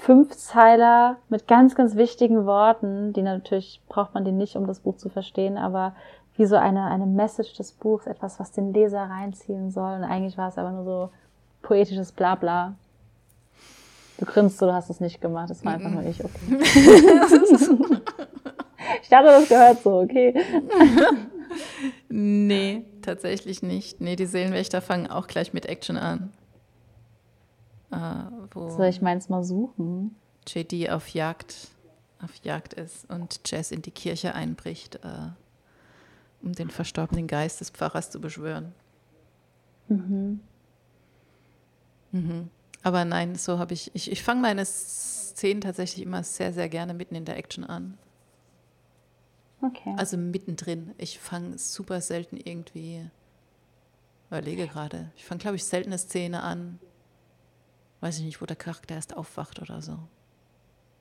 [0.00, 4.96] Fünfzeiler mit ganz, ganz wichtigen Worten, die natürlich braucht man die nicht, um das Buch
[4.96, 5.94] zu verstehen, aber
[6.36, 9.96] wie so eine, eine Message des Buchs, etwas, was den Leser reinziehen soll.
[9.96, 11.10] Und eigentlich war es aber nur so
[11.60, 12.76] poetisches Blabla.
[14.16, 15.50] Du grinst so, du hast es nicht gemacht.
[15.50, 16.30] Das war einfach nur ich, okay.
[19.02, 20.34] ich dachte, das gehört so, okay.
[22.08, 24.00] nee, tatsächlich nicht.
[24.00, 26.32] Nee, die Seelenwächter fangen auch gleich mit Action an.
[27.90, 28.24] Äh,
[28.54, 30.14] Soll ich meins mal suchen?
[30.46, 31.68] JD auf Jagd,
[32.22, 35.28] auf Jagd ist und Jazz in die Kirche einbricht, äh,
[36.42, 38.72] um den verstorbenen Geist des Pfarrers zu beschwören.
[39.88, 40.40] Mhm.
[42.12, 42.50] Mhm.
[42.82, 46.94] Aber nein, so habe ich, ich, ich fange meine Szenen tatsächlich immer sehr, sehr gerne
[46.94, 47.98] mitten in der Action an.
[49.62, 49.94] Okay.
[49.98, 50.94] Also mittendrin.
[50.96, 53.04] Ich fange super selten irgendwie,
[54.28, 56.78] überlege gerade, ich fange, glaube ich, selten eine Szene an,
[58.00, 59.98] weiß ich nicht, wo der Charakter erst aufwacht oder so.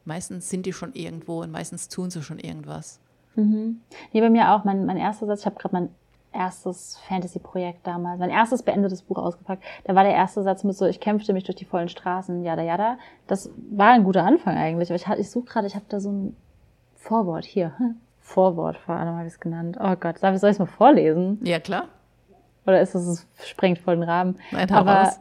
[0.06, 3.00] Meistens sind die schon irgendwo und meistens tun sie schon irgendwas.
[3.36, 3.82] Mhm.
[4.12, 4.64] Nee, bei mir auch.
[4.64, 5.89] Mein, mein erster Satz, ich habe gerade mein
[6.32, 9.64] erstes Fantasy-Projekt damals, mein erstes beendetes Buch ausgepackt.
[9.86, 12.62] Da war der erste Satz mit so, ich kämpfte mich durch die vollen Straßen, jada
[12.62, 12.97] jada.
[13.28, 14.89] Das war ein guter Anfang eigentlich.
[14.89, 16.36] Aber ich, ich suche gerade, ich habe da so ein
[16.95, 17.74] Vorwort hier.
[18.22, 19.78] Vorwort vor allem habe ich es genannt.
[19.82, 21.39] Oh Gott, soll ich es mal vorlesen?
[21.43, 21.86] Ja, klar.
[22.68, 24.38] Oder ist es, es sprengt voll den Rahmen?
[24.52, 25.20] Nein, Aber raus.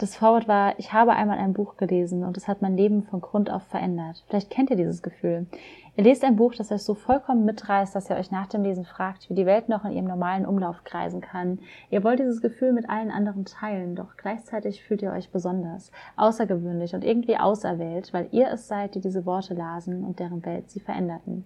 [0.00, 3.20] Das Vorwort war, ich habe einmal ein Buch gelesen und es hat mein Leben von
[3.20, 4.24] Grund auf verändert.
[4.26, 5.46] Vielleicht kennt ihr dieses Gefühl.
[5.94, 8.86] Ihr lest ein Buch, das euch so vollkommen mitreißt, dass ihr euch nach dem Lesen
[8.86, 11.58] fragt, wie die Welt noch in ihrem normalen Umlauf kreisen kann.
[11.90, 16.94] Ihr wollt dieses Gefühl mit allen anderen teilen, doch gleichzeitig fühlt ihr euch besonders, außergewöhnlich
[16.94, 20.80] und irgendwie auserwählt, weil ihr es seid, die diese Worte lasen und deren Welt sie
[20.80, 21.44] veränderten.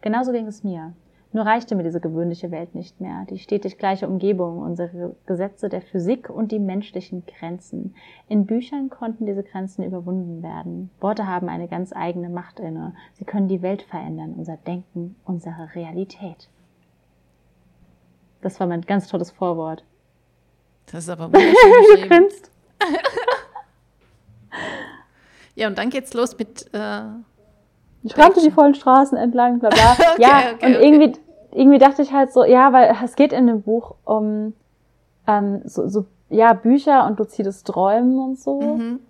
[0.00, 0.92] Genauso ging es mir.
[1.36, 5.82] Nur reichte mir diese gewöhnliche Welt nicht mehr, die stetig gleiche Umgebung, unsere Gesetze der
[5.82, 7.94] Physik und die menschlichen Grenzen.
[8.26, 10.88] In Büchern konnten diese Grenzen überwunden werden.
[10.98, 12.94] Worte haben eine ganz eigene Macht inne.
[13.12, 16.48] Sie können die Welt verändern, unser Denken, unsere Realität.
[18.40, 19.84] Das war mein ganz tolles Vorwort.
[20.86, 21.52] Das ist aber wunderschön
[21.96, 22.28] geschrieben.
[25.54, 27.02] ja, und dann geht's los mit äh
[28.06, 29.92] ich rannte die vollen Straßen entlang, bla bla.
[30.12, 30.86] okay, ja, okay, und okay.
[30.86, 31.12] irgendwie,
[31.56, 34.52] irgendwie dachte ich halt so, ja, weil es geht in dem Buch um
[35.26, 38.60] ähm, so, so, ja, Bücher und luzides Träumen und so.
[38.60, 39.00] Mhm.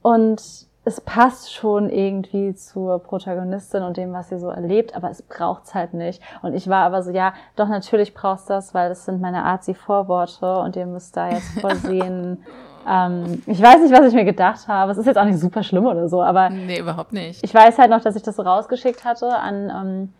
[0.00, 0.42] Und
[0.84, 5.74] es passt schon irgendwie zur Protagonistin und dem, was sie so erlebt, aber es braucht's
[5.74, 6.22] halt nicht.
[6.42, 10.60] Und ich war aber so, ja, doch natürlich brauchst das, weil das sind meine Arzi-Vorworte
[10.60, 12.44] und ihr müsst da jetzt voll sehen,
[12.88, 14.90] ähm, ich weiß nicht, was ich mir gedacht habe.
[14.90, 16.50] Es ist jetzt auch nicht super schlimm oder so, aber.
[16.50, 17.44] Nee, überhaupt nicht.
[17.44, 19.70] Ich weiß halt noch, dass ich das so rausgeschickt hatte an.
[19.70, 20.12] Ähm,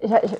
[0.00, 0.32] ich, ich,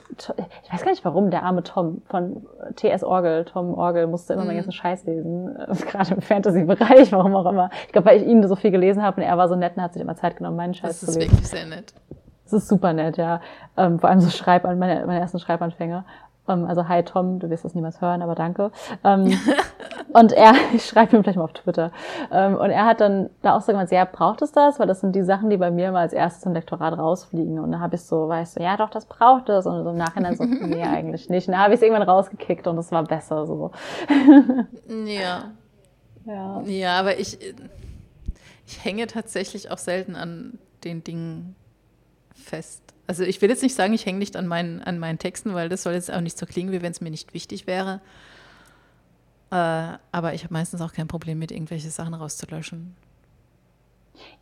[0.62, 2.46] ich weiß gar nicht warum, der arme Tom von
[2.76, 4.48] TS Orgel, Tom Orgel, musste immer mhm.
[4.48, 5.56] meinen ganzen Scheiß lesen.
[5.90, 7.70] Gerade im Fantasy-Bereich, warum auch immer.
[7.86, 9.82] Ich glaube, weil ich ihn so viel gelesen habe und er war so nett und
[9.82, 11.18] hat sich immer Zeit genommen, meinen Scheiß zu lesen.
[11.18, 11.94] Das ist wirklich sehr nett.
[12.44, 13.40] Das ist super nett, ja.
[13.76, 16.04] Ähm, vor allem so Schreib meine, meine ersten Schreibanfänge.
[16.48, 18.70] Ähm, also hi Tom, du wirst das niemals hören, aber danke.
[19.04, 19.38] Ähm,
[20.12, 21.92] und er, ich schreibe ihm vielleicht mal auf Twitter.
[22.30, 24.78] Ähm, und er hat dann da auch so gemeint, ja, braucht es das?
[24.78, 27.58] Weil das sind die Sachen, die bei mir immer als erstes im Lektorat rausfliegen.
[27.58, 29.66] Und dann habe ich so, weißt du, ja doch, das braucht es.
[29.66, 31.48] Und so im Nachhinein so, nee, eigentlich nicht.
[31.48, 33.70] Und dann habe ich es irgendwann rausgekickt und es war besser so.
[34.88, 35.52] ja.
[36.24, 36.60] Ja.
[36.66, 37.38] Ja, aber ich,
[38.66, 41.56] ich hänge tatsächlich auch selten an den Dingen
[42.34, 42.82] fest.
[43.08, 45.68] Also ich will jetzt nicht sagen, ich hänge nicht an meinen, an meinen Texten, weil
[45.68, 48.00] das soll jetzt auch nicht so klingen, wie wenn es mir nicht wichtig wäre.
[49.50, 52.94] Äh, aber ich habe meistens auch kein Problem mit, irgendwelche Sachen rauszulöschen.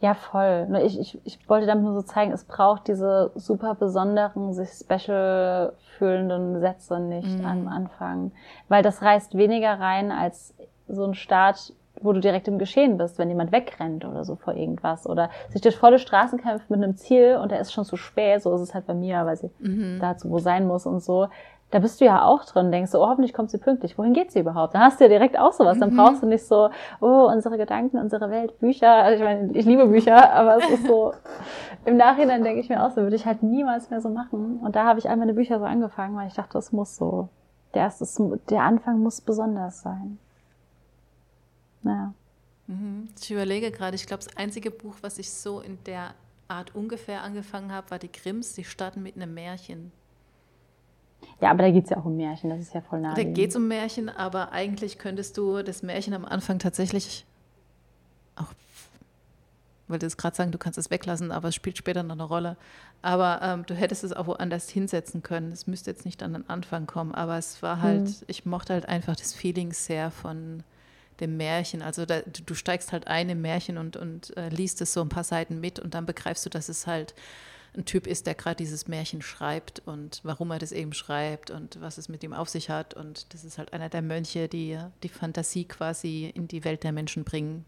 [0.00, 0.66] Ja, voll.
[0.84, 5.74] Ich, ich, ich wollte damit nur so zeigen, es braucht diese super besonderen, sich special
[5.98, 7.46] fühlenden Sätze nicht mm.
[7.46, 8.32] am Anfang.
[8.68, 10.54] Weil das reißt weniger rein als
[10.88, 14.54] so ein Start wo du direkt im Geschehen bist, wenn jemand wegrennt oder so vor
[14.54, 17.96] irgendwas oder sich durch volle Straßen kämpft mit einem Ziel und er ist schon zu
[17.96, 19.98] spät, so ist es halt bei mir, weil sie mhm.
[20.00, 21.28] dazu wo sein muss und so.
[21.72, 23.98] Da bist du ja auch drin, denkst du, oh, hoffentlich kommt sie pünktlich.
[23.98, 24.74] Wohin geht sie überhaupt?
[24.74, 25.78] Dann hast du ja direkt auch sowas.
[25.80, 25.96] Dann mhm.
[25.96, 26.70] brauchst du nicht so,
[27.00, 28.92] oh, unsere Gedanken, unsere Welt, Bücher.
[28.92, 31.12] Also ich meine, ich liebe Bücher, aber es ist so,
[31.84, 34.60] im Nachhinein denke ich mir auch so, würde ich halt niemals mehr so machen.
[34.62, 37.30] Und da habe ich all meine Bücher so angefangen, weil ich dachte, es muss so.
[37.74, 38.06] Der, erste,
[38.48, 40.18] der Anfang muss besonders sein.
[41.86, 42.14] Ja.
[42.66, 43.08] Mhm.
[43.20, 46.14] Ich überlege gerade, ich glaube, das einzige Buch, was ich so in der
[46.48, 48.54] Art ungefähr angefangen habe, war die Grimms.
[48.54, 49.92] Die starten mit einem Märchen.
[51.40, 53.14] Ja, aber da geht es ja auch um Märchen, das ist ja voll nah.
[53.14, 57.26] Da geht es um Märchen, aber eigentlich könntest du das Märchen am Anfang tatsächlich
[58.36, 58.52] auch,
[59.88, 62.56] wollte es gerade sagen, du kannst es weglassen, aber es spielt später noch eine Rolle.
[63.02, 65.52] Aber ähm, du hättest es auch woanders hinsetzen können.
[65.52, 68.16] Es müsste jetzt nicht an den Anfang kommen, aber es war halt, hm.
[68.26, 70.62] ich mochte halt einfach das Feeling sehr von
[71.20, 71.82] dem Märchen.
[71.82, 75.08] Also da, du steigst halt ein im Märchen und, und äh, liest es so ein
[75.08, 77.14] paar Seiten mit und dann begreifst du, dass es halt
[77.76, 81.80] ein Typ ist, der gerade dieses Märchen schreibt und warum er das eben schreibt und
[81.80, 82.94] was es mit ihm auf sich hat.
[82.94, 86.92] Und das ist halt einer der Mönche, die die Fantasie quasi in die Welt der
[86.92, 87.64] Menschen bringen.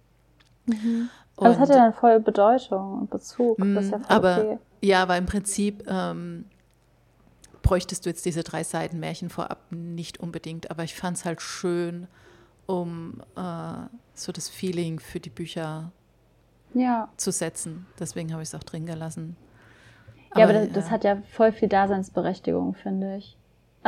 [0.67, 1.11] Mhm.
[1.37, 3.59] Also das hat ja dann voll Bedeutung und Bezug.
[3.59, 4.59] Das ist ja aber okay.
[4.81, 6.47] ja, aber im Prinzip ähm,
[7.63, 10.71] bräuchtest du jetzt diese drei Seiten Märchen vorab nicht unbedingt.
[10.71, 12.09] Aber ich fand es halt schön,
[12.69, 15.91] um äh, so das Feeling für die Bücher
[16.75, 17.09] ja.
[17.17, 17.87] zu setzen.
[17.99, 19.37] Deswegen habe ich es auch drin gelassen.
[20.31, 23.38] Aber, ja, aber das, das, hat ja voll viel Daseinsberechtigung, finde ich.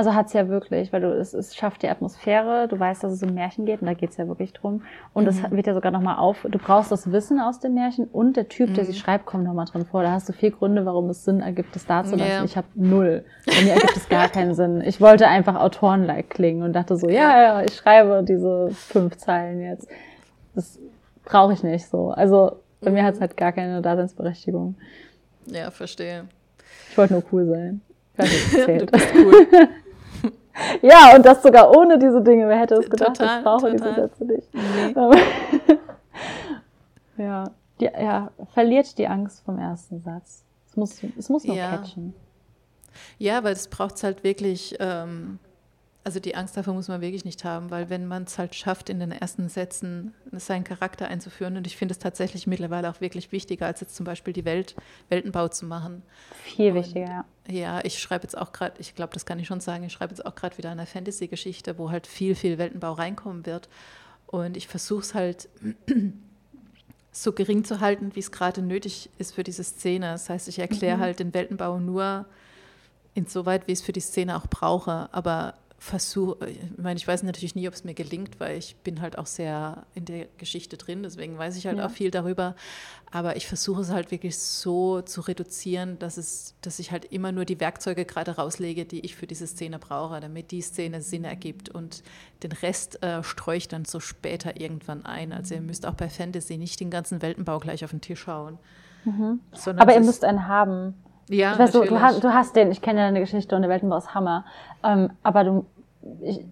[0.00, 3.12] Also hat es ja wirklich, weil du es, es schafft die Atmosphäre, du weißt, dass
[3.12, 4.82] es um Märchen geht und da geht es ja wirklich drum.
[5.12, 5.54] Und es mhm.
[5.54, 8.70] wird ja sogar nochmal auf, du brauchst das Wissen aus dem Märchen und der Typ,
[8.70, 8.74] mhm.
[8.76, 10.02] der sie schreibt, kommt nochmal drin vor.
[10.02, 12.30] Da hast du vier Gründe, warum es Sinn ergibt, es da zu lassen.
[12.30, 12.44] Yeah.
[12.44, 13.26] Ich habe null.
[13.44, 14.80] Bei mir ergibt es gar keinen Sinn.
[14.80, 19.60] Ich wollte einfach Autoren-like klingen und dachte so, ja, ja, ich schreibe diese fünf Zeilen
[19.60, 19.86] jetzt.
[20.54, 20.78] Das
[21.26, 22.08] brauche ich nicht so.
[22.08, 24.76] Also bei mir hat es halt gar keine Daseinsberechtigung.
[25.44, 26.24] Ja, verstehe.
[26.90, 27.82] Ich wollte nur cool sein.
[28.16, 29.46] du bist cool.
[30.82, 32.48] ja, und das sogar ohne diese Dinge.
[32.48, 33.16] Wer hätte es gedacht?
[33.16, 33.76] Total, ich brauche total.
[33.76, 34.48] diese Sätze nicht.
[34.54, 35.74] Nee.
[37.24, 37.50] ja,
[37.80, 40.44] die, ja, verliert die Angst vom ersten Satz.
[40.68, 41.70] Es muss, es muss noch ja.
[41.70, 42.14] catchen.
[43.18, 45.38] Ja, weil es braucht halt wirklich ähm,
[46.02, 48.88] also die Angst davor muss man wirklich nicht haben, weil wenn man es halt schafft,
[48.88, 53.32] in den ersten Sätzen seinen Charakter einzuführen, und ich finde es tatsächlich mittlerweile auch wirklich
[53.32, 54.74] wichtiger, als jetzt zum Beispiel die Welt,
[55.10, 56.02] Weltenbau zu machen.
[56.42, 57.24] Viel und, wichtiger, ja.
[57.48, 60.12] Ja, ich schreibe jetzt auch gerade, ich glaube, das kann ich schon sagen, ich schreibe
[60.12, 63.68] jetzt auch gerade wieder eine Fantasy-Geschichte, wo halt viel, viel Weltenbau reinkommen wird.
[64.26, 65.48] Und ich versuche es halt
[67.12, 70.12] so gering zu halten, wie es gerade nötig ist für diese Szene.
[70.12, 71.00] Das heißt, ich erkläre mhm.
[71.00, 72.26] halt den Weltenbau nur
[73.14, 75.08] insoweit, wie ich es für die Szene auch brauche.
[75.12, 79.00] Aber versuche, ich meine, ich weiß natürlich nie, ob es mir gelingt, weil ich bin
[79.00, 81.86] halt auch sehr in der Geschichte drin, deswegen weiß ich halt ja.
[81.86, 82.54] auch viel darüber.
[83.10, 87.32] Aber ich versuche es halt wirklich so zu reduzieren, dass es, dass ich halt immer
[87.32, 91.24] nur die Werkzeuge gerade rauslege, die ich für diese Szene brauche, damit die Szene Sinn
[91.24, 91.70] ergibt.
[91.70, 92.02] Und
[92.42, 95.32] den Rest äh, streue ich dann so später irgendwann ein.
[95.32, 98.58] Also ihr müsst auch bei Fantasy nicht den ganzen Weltenbau gleich auf den Tisch hauen.
[99.06, 99.40] Mhm.
[99.76, 100.94] Aber ihr müsst einen haben.
[101.30, 103.62] Ja, ich weiß, du, du, hast, du hast den, ich kenne ja deine Geschichte und
[103.62, 104.44] der Weltenbau ist Hammer.
[104.82, 105.66] Ähm, aber du,
[106.22, 106.44] ich,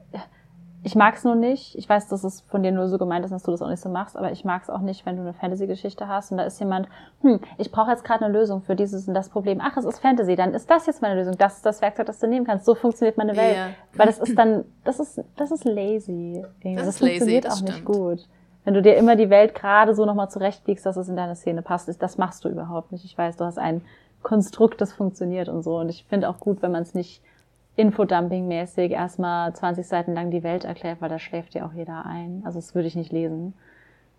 [0.84, 1.74] ich mag es nur nicht.
[1.76, 3.82] Ich weiß, dass es von dir nur so gemeint ist, dass du das auch nicht
[3.82, 6.44] so machst, aber ich mag es auch nicht, wenn du eine Fantasy-Geschichte hast und da
[6.44, 6.88] ist jemand,
[7.22, 9.60] hm, ich brauche jetzt gerade eine Lösung für dieses und das Problem.
[9.60, 11.36] Ach, es ist Fantasy, dann ist das jetzt meine Lösung.
[11.36, 12.64] Das ist das Werkzeug, das du nehmen kannst.
[12.64, 13.56] So funktioniert meine Welt.
[13.56, 13.68] Yeah.
[13.94, 16.44] Weil das ist dann, das ist, das ist lazy.
[16.62, 17.70] Das, das ist funktioniert lazy, das auch stimmt.
[17.70, 18.28] nicht gut.
[18.64, 21.62] Wenn du dir immer die Welt gerade so nochmal zurechtbiegst, dass es in deine Szene
[21.62, 23.04] passt, das machst du überhaupt nicht.
[23.04, 23.82] Ich weiß, du hast ein
[24.22, 25.78] Konstrukt, das funktioniert und so.
[25.78, 27.22] Und ich finde auch gut, wenn man es nicht
[27.76, 32.42] Infodumping-mäßig erstmal 20 Seiten lang die Welt erklärt, weil da schläft ja auch jeder ein.
[32.44, 33.54] Also das würde ich nicht lesen.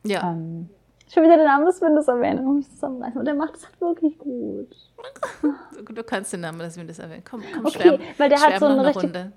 [0.05, 0.31] Ja.
[0.31, 0.69] Ähm,
[1.13, 2.45] schon wieder den Namen des Windes erwähnen.
[2.45, 4.75] Und der macht es halt wirklich gut.
[5.93, 7.23] Du kannst den Namen des Windes erwähnen.
[7.29, 9.03] Komm, komm, okay, schwärm, weil der hat so eine, eine richtig...
[9.03, 9.31] Runde.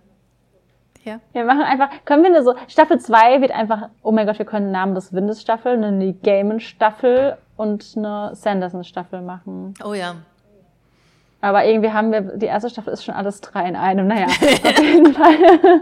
[1.05, 1.21] Ja.
[1.33, 4.47] Wir machen einfach, können wir eine so, Staffel 2 wird einfach, oh mein Gott, wir
[4.47, 9.75] können Namen des Windes Staffel, eine Gaiman Staffel und eine Sanderson Staffel machen.
[9.85, 10.17] Oh ja,
[11.43, 14.07] aber irgendwie haben wir, die erste Staffel ist schon alles drei in einem.
[14.07, 15.34] Naja, auf jeden Fall.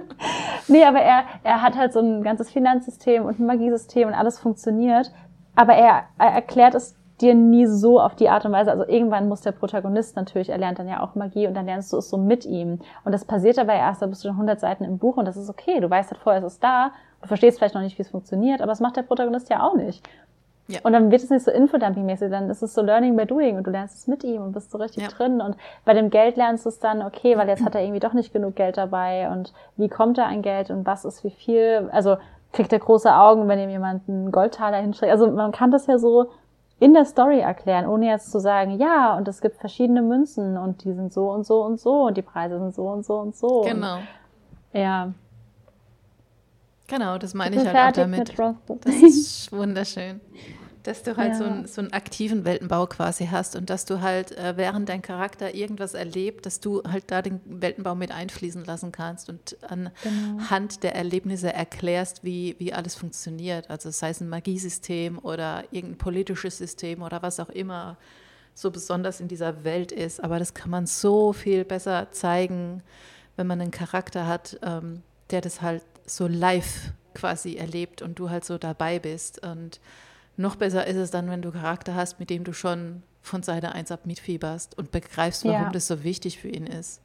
[0.68, 4.38] nee, aber er, er hat halt so ein ganzes Finanzsystem und ein Magiesystem und alles
[4.38, 5.12] funktioniert.
[5.54, 8.70] Aber er, er erklärt es dir nie so auf die Art und Weise.
[8.70, 11.92] Also irgendwann muss der Protagonist natürlich, er lernt dann ja auch Magie und dann lernst
[11.92, 12.78] du es so mit ihm.
[13.04, 15.36] Und das passiert aber erst, da bist du schon 100 Seiten im Buch und das
[15.36, 15.80] ist okay.
[15.80, 16.92] Du weißt halt vorher, es ist da.
[17.20, 19.76] Du verstehst vielleicht noch nicht, wie es funktioniert, aber das macht der Protagonist ja auch
[19.76, 20.08] nicht.
[20.70, 20.80] Ja.
[20.82, 23.66] Und dann wird es nicht so Infodumping-mäßig, dann ist es so Learning by Doing und
[23.66, 25.08] du lernst es mit ihm und bist so richtig ja.
[25.08, 25.40] drin.
[25.40, 28.12] Und bei dem Geld lernst du es dann, okay, weil jetzt hat er irgendwie doch
[28.12, 31.88] nicht genug Geld dabei und wie kommt er an Geld und was ist wie viel.
[31.92, 32.16] Also
[32.52, 35.12] kriegt er große Augen, wenn ihm jemand einen Goldtaler hinschreibt.
[35.12, 36.30] Also man kann das ja so
[36.78, 40.82] in der Story erklären, ohne jetzt zu sagen, ja, und es gibt verschiedene Münzen und
[40.84, 43.36] die sind so und so und so und die Preise sind so und so und
[43.36, 43.62] so.
[43.62, 43.96] Genau.
[43.96, 44.02] Und,
[44.72, 45.12] ja.
[46.88, 48.34] Genau, das meine ich halt auch damit.
[48.84, 50.20] Das ist wunderschön
[50.82, 51.38] dass du halt ja.
[51.38, 55.02] so, einen, so einen aktiven Weltenbau quasi hast und dass du halt, äh, während dein
[55.02, 59.92] Charakter irgendwas erlebt, dass du halt da den Weltenbau mit einfließen lassen kannst und anhand
[60.02, 60.80] genau.
[60.82, 63.68] der Erlebnisse erklärst, wie, wie alles funktioniert.
[63.68, 67.96] Also sei es ein Magiesystem oder irgendein politisches System oder was auch immer
[68.54, 70.22] so besonders in dieser Welt ist.
[70.22, 72.82] Aber das kann man so viel besser zeigen,
[73.36, 78.30] wenn man einen Charakter hat, ähm, der das halt so live quasi erlebt und du
[78.30, 79.44] halt so dabei bist.
[79.44, 79.80] Und
[80.40, 83.72] noch besser ist es dann, wenn du Charakter hast, mit dem du schon von Seite
[83.72, 85.70] 1 ab mitfieberst und begreifst, warum ja.
[85.70, 87.02] das so wichtig für ihn ist.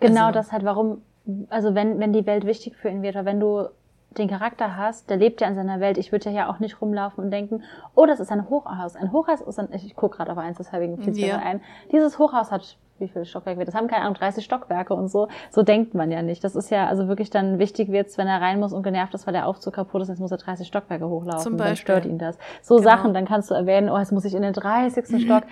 [0.00, 1.02] Genau also, das halt, warum,
[1.48, 3.68] also wenn, wenn die Welt wichtig für ihn wird, oder wenn du
[4.16, 5.98] den Charakter hast, der lebt ja in seiner Welt.
[5.98, 7.62] Ich würde ja auch nicht rumlaufen und denken,
[7.94, 8.96] oh, das ist ein Hochhaus.
[8.96, 11.38] Ein Hochhaus ist ein, ich gucke gerade auf eins, deshalb viel ja.
[11.38, 11.60] ein.
[11.92, 13.68] Dieses Hochhaus hat wie viele Stockwerke wird.
[13.68, 15.28] Das haben keine Ahnung, 30 Stockwerke und so.
[15.50, 16.42] So denkt man ja nicht.
[16.42, 19.26] Das ist ja also wirklich dann wichtig wird's, wenn er rein muss und genervt ist,
[19.26, 21.42] weil der Aufzug kaputt ist, jetzt muss er 30 Stockwerke hochlaufen.
[21.42, 21.68] Zum Beispiel.
[21.68, 22.38] Dann stört ihn das.
[22.62, 22.90] So Genau.
[22.90, 25.22] Sachen, dann kannst du erwähnen, oh, jetzt muss ich in den 30.
[25.24, 25.44] Stock.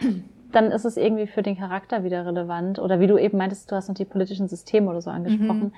[0.52, 2.78] Dann ist es irgendwie für den Charakter wieder relevant.
[2.78, 5.72] Oder wie du eben meintest, du hast noch die politischen Systeme oder so angesprochen.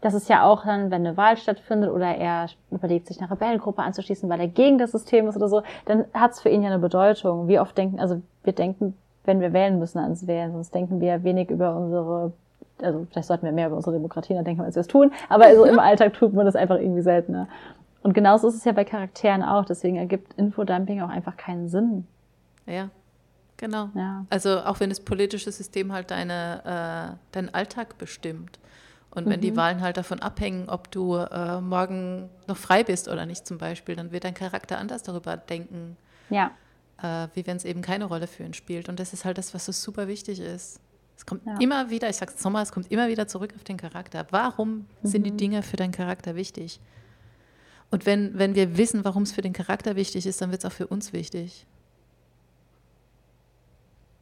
[0.00, 3.82] Das ist ja auch dann, wenn eine Wahl stattfindet oder er überlegt, sich einer Rebellengruppe
[3.82, 6.68] anzuschließen, weil er gegen das System ist oder so, dann hat es für ihn ja
[6.68, 7.48] eine Bedeutung.
[7.48, 11.22] Wie oft denken, also wir denken, wenn wir wählen müssen, ans Wählen, sonst denken wir
[11.24, 12.32] wenig über unsere,
[12.82, 15.64] also vielleicht sollten wir mehr über unsere Demokratie nachdenken, als wir es tun, aber also
[15.64, 17.48] im Alltag tut man das einfach irgendwie seltener.
[18.02, 22.06] Und genauso ist es ja bei Charakteren auch, deswegen ergibt Infodumping auch einfach keinen Sinn.
[22.66, 22.90] Ja,
[23.56, 23.88] genau.
[23.94, 24.26] Ja.
[24.28, 28.58] Also auch wenn das politische System halt deine, äh, deinen Alltag bestimmt.
[29.14, 33.26] Und wenn die Wahlen halt davon abhängen, ob du äh, morgen noch frei bist oder
[33.26, 35.96] nicht zum Beispiel, dann wird dein Charakter anders darüber denken,
[36.30, 36.50] Ja.
[37.02, 38.88] Äh, wie wenn es eben keine Rolle für ihn spielt.
[38.88, 40.80] Und das ist halt das, was so super wichtig ist.
[41.16, 41.56] Es kommt Ja.
[41.60, 44.26] immer wieder, ich sag's nochmal, es kommt immer wieder zurück auf den Charakter.
[44.30, 46.80] Warum sind die Dinge für deinen Charakter wichtig?
[47.90, 50.70] Und wenn, wenn wir wissen, warum es für den Charakter wichtig ist, dann wird es
[50.70, 51.66] auch für uns wichtig.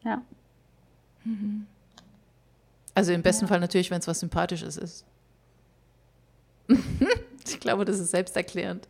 [0.04, 0.20] Ja.
[2.94, 3.48] Also im besten Ja.
[3.48, 5.04] Fall natürlich, wenn es was Sympathisches ist.
[7.46, 8.88] ich glaube, das ist selbsterklärend.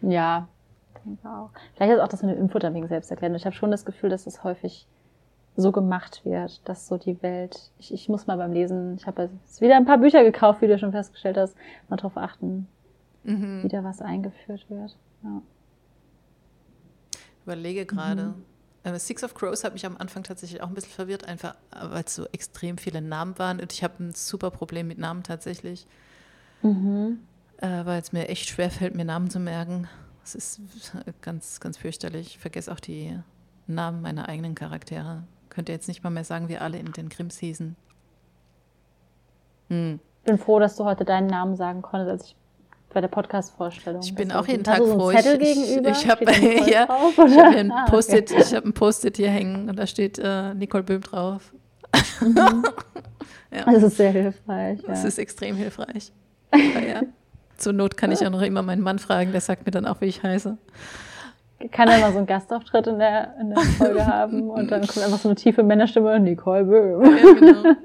[0.00, 0.48] Ja,
[1.04, 1.50] denke auch.
[1.74, 3.34] Vielleicht ist auch das mit dem Infodumping selbst erklärt.
[3.36, 4.86] Ich habe schon das Gefühl, dass es häufig
[5.56, 7.70] so gemacht wird, dass so die Welt.
[7.78, 10.66] Ich, ich muss mal beim Lesen, ich habe jetzt wieder ein paar Bücher gekauft, wie
[10.68, 11.54] du schon festgestellt hast,
[11.88, 12.66] mal drauf achten,
[13.24, 13.62] Mhm.
[13.62, 14.96] wieder was eingeführt wird.
[15.22, 15.42] Ja.
[17.44, 18.34] Überlege gerade.
[18.84, 22.02] Äh, Six of Crows hat mich am Anfang tatsächlich auch ein bisschen verwirrt, einfach weil
[22.04, 23.60] es so extrem viele Namen waren.
[23.60, 25.86] Und ich habe ein super Problem mit Namen tatsächlich,
[26.62, 27.20] Mhm.
[27.58, 29.88] äh, weil es mir echt schwer fällt, mir Namen zu merken.
[30.22, 30.60] Das ist
[31.20, 32.26] ganz, ganz fürchterlich.
[32.28, 33.18] Ich vergesse auch die
[33.66, 35.24] Namen meiner eigenen Charaktere.
[35.50, 37.76] Könnte jetzt nicht mal mehr sagen, wie alle in den Grimms hießen.
[39.68, 40.00] Hm.
[40.24, 42.36] Bin froh, dass du heute deinen Namen sagen konntest, als ich
[42.92, 44.02] bei der Podcast-Vorstellung.
[44.02, 45.10] Ich bin Das auch jeden Tag so froh.
[45.10, 45.18] ich?
[45.18, 48.42] Ich, ich habe drauf, ich hab hier ein Ah, Post-it okay.
[48.42, 51.52] ich hab Post-it hier hängen und da steht äh, Nicole Böhm drauf.
[53.50, 54.80] ja, Das ist sehr hilfreich.
[54.86, 55.08] das Ja.
[55.08, 56.12] ist extrem hilfreich.
[56.54, 57.02] Ja, ja.
[57.62, 60.00] Zur Not kann ich auch noch immer meinen Mann fragen, der sagt mir dann auch,
[60.00, 60.58] wie ich heiße.
[61.70, 65.04] Kann er mal so einen Gastauftritt in der, in der Folge haben und dann kommt
[65.06, 67.04] einfach so eine tiefe Männerstimme, Nicole Böhm.
[67.04, 67.76] Ja, genau.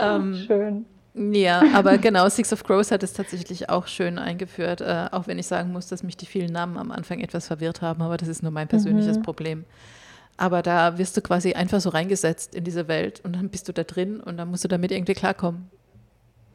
[0.02, 0.84] ähm, Schön.
[1.32, 5.38] Ja, aber genau, Six of Crows hat es tatsächlich auch schön eingeführt, äh, auch wenn
[5.38, 8.28] ich sagen muss, dass mich die vielen Namen am Anfang etwas verwirrt haben, aber das
[8.28, 9.22] ist nur mein persönliches Mhm.
[9.22, 9.64] Problem.
[10.36, 13.72] Aber da wirst du quasi einfach so reingesetzt in diese Welt und dann bist du
[13.72, 15.70] da drin und dann musst du damit irgendwie klarkommen.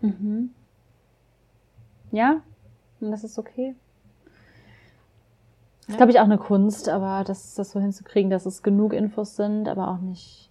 [0.01, 0.51] Mhm.
[2.13, 2.41] Ja,
[3.01, 3.75] und das ist okay.
[5.79, 5.97] Das ist, Ja.
[5.97, 9.67] glaube ich, auch eine Kunst, aber das, das so hinzukriegen, dass es genug Infos sind,
[9.67, 10.49] aber auch nicht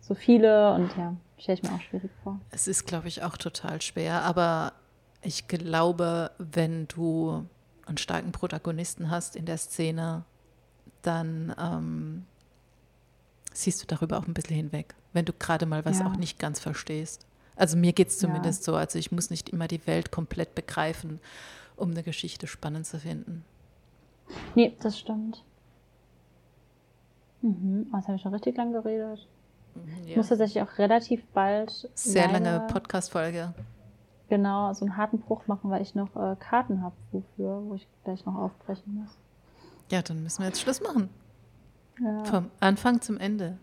[0.00, 2.40] so viele und ja, stelle ich mir auch schwierig vor.
[2.50, 4.72] Es ist, glaube ich, auch total schwer, aber
[5.20, 7.44] ich glaube, wenn du
[7.86, 10.24] einen starken Protagonisten hast in der Szene,
[11.02, 12.24] dann ähm,
[13.52, 16.06] siehst du darüber auch ein bisschen hinweg, wenn du gerade mal was Ja.
[16.06, 17.26] auch nicht ganz verstehst.
[17.56, 18.26] Also mir geht es Ja.
[18.28, 21.20] zumindest so, also ich muss nicht immer die Welt komplett begreifen,
[21.76, 23.44] um eine Geschichte spannend zu finden.
[24.54, 25.44] Nee, das stimmt.
[27.42, 27.86] Mhm.
[27.92, 29.26] Oh, jetzt habe ich schon richtig lang geredet.
[30.04, 30.16] Ich Ja.
[30.16, 33.52] muss tatsächlich auch relativ bald Sehr lange Podcast-Folge.
[34.28, 37.86] genau so einen harten Bruch machen, weil ich noch äh, Karten habe wofür, wo ich
[38.04, 39.18] gleich noch aufbrechen muss.
[39.90, 41.10] Ja, dann müssen wir jetzt Schluss machen.
[42.00, 42.24] Ja.
[42.24, 43.58] Vom Anfang zum Ende.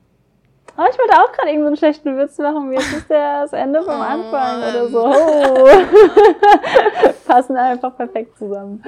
[0.78, 3.54] Oh, ich wollte auch gerade irgendeinen so schlechten Witz machen, wie jetzt ist der das
[3.54, 4.92] Ende vom Oh, Anfang oder Mann.
[4.92, 5.06] so.
[5.06, 5.68] Oh.
[7.28, 8.84] Passen einfach perfekt zusammen.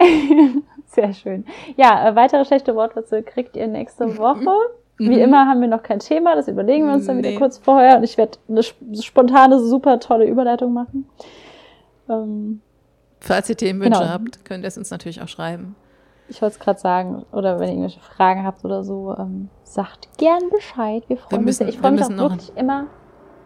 [0.00, 0.06] Ja.
[0.86, 1.44] Sehr schön.
[1.76, 4.50] Ja, äh, weitere schlechte Wortwitze kriegt ihr nächste Woche.
[4.98, 5.18] Wie Mhm.
[5.22, 7.30] immer haben wir noch kein Thema, das überlegen wir uns dann Nee.
[7.30, 11.08] wieder kurz vorher und ich werde eine sp- spontane, super tolle Überleitung machen.
[12.08, 12.60] Ähm,
[13.20, 14.12] Falls ihr Themenwünsche Genau.
[14.12, 15.74] habt, könnt ihr es uns natürlich auch schreiben.
[16.28, 20.08] Ich wollte es gerade sagen, oder wenn ihr irgendwelche Fragen habt oder so, ähm, sagt
[20.18, 21.02] gern Bescheid.
[21.08, 21.74] Wir freuen müssen- uns.
[21.74, 22.86] Ich wir freue mich auch noch wirklich immer.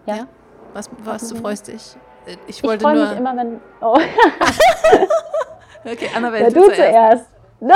[0.07, 0.17] Ja.
[0.17, 0.27] Ja.
[0.75, 1.97] Was, was du freust dich?
[2.27, 3.09] Äh, Ich Ich wollte freue nur.
[3.09, 3.61] mich immer, wenn.
[3.81, 3.97] Oh,
[5.85, 7.27] Okay, Annabelle, ja, du, du zuerst.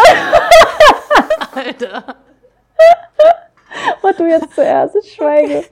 [1.54, 2.04] Alter.
[4.02, 4.96] Und du jetzt zuerst.
[4.96, 5.64] Ich schweige.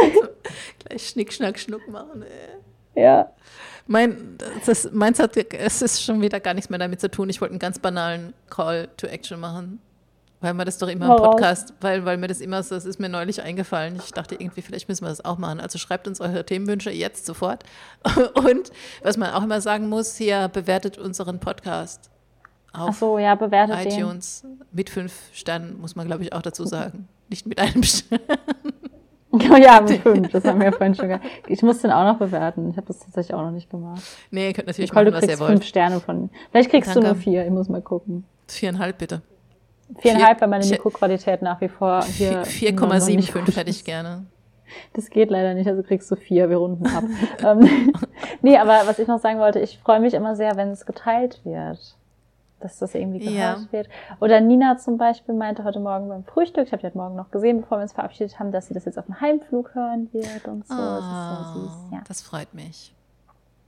[0.84, 2.22] Gleich Schnick, Schnack, Schnuck machen.
[2.94, 3.02] Ey.
[3.02, 3.30] Ja.
[3.86, 7.30] Mein, das, meins hat, es ist schon wieder gar nichts mehr damit zu tun.
[7.30, 9.80] Ich wollte einen ganz banalen Call to Action machen.
[10.40, 11.16] Weil man das doch immer im.
[11.16, 13.96] Podcast, weil, weil mir das immer so, das ist mir neulich eingefallen.
[13.96, 15.60] Ich dachte irgendwie, vielleicht müssen wir das auch machen.
[15.60, 17.64] Also schreibt uns eure Themenwünsche jetzt sofort.
[18.34, 18.70] Und
[19.02, 22.10] was man auch immer sagen muss, hier bewertet unseren Podcast
[22.72, 23.92] Ach auf so, ja, bewertet den.
[23.92, 27.08] iTunes mit fünf Sternen, muss man glaube ich auch dazu sagen.
[27.28, 28.20] Nicht mit einem Stern.
[29.62, 31.24] Ja, mit fünf, das haben wir ja vorhin schon gesagt.
[31.48, 32.70] Ich muss den auch noch bewerten.
[32.70, 34.02] Ich habe das tatsächlich auch noch nicht gemacht.
[34.30, 35.50] Nee, ihr könnt natürlich Nicole, machen, du was ihr kriegst wollt.
[35.52, 36.30] fünf Sterne von.
[36.50, 37.08] Vielleicht kriegst du Danke.
[37.14, 38.24] nur vier, ich muss mal gucken.
[38.48, 39.22] Viereinhalb bitte.
[39.98, 42.44] Viereinhalb, weil meine Vier- Mikroqualität nach wie vor hier.
[42.44, 44.26] Vier- noch nicht 4,75 gut hätte ich gerne.
[44.94, 47.04] Das geht leider nicht, also kriegst du vier, wir runden ab.
[47.44, 47.92] ähm,
[48.42, 51.40] nee, aber was ich noch sagen wollte, ich freue mich immer sehr, wenn es geteilt
[51.44, 51.96] wird.
[52.60, 53.72] Dass das irgendwie gehört Ja.
[53.72, 53.88] wird.
[54.20, 57.30] Oder Nina zum Beispiel meinte heute Morgen beim Frühstück, ich habe die heute Morgen noch
[57.30, 60.46] gesehen, bevor wir uns verabschiedet haben, dass sie das jetzt auf dem Heimflug hören wird
[60.48, 60.74] und so.
[60.74, 61.98] das ist sehr süß, ja.
[61.98, 62.94] Ah, Das freut mich.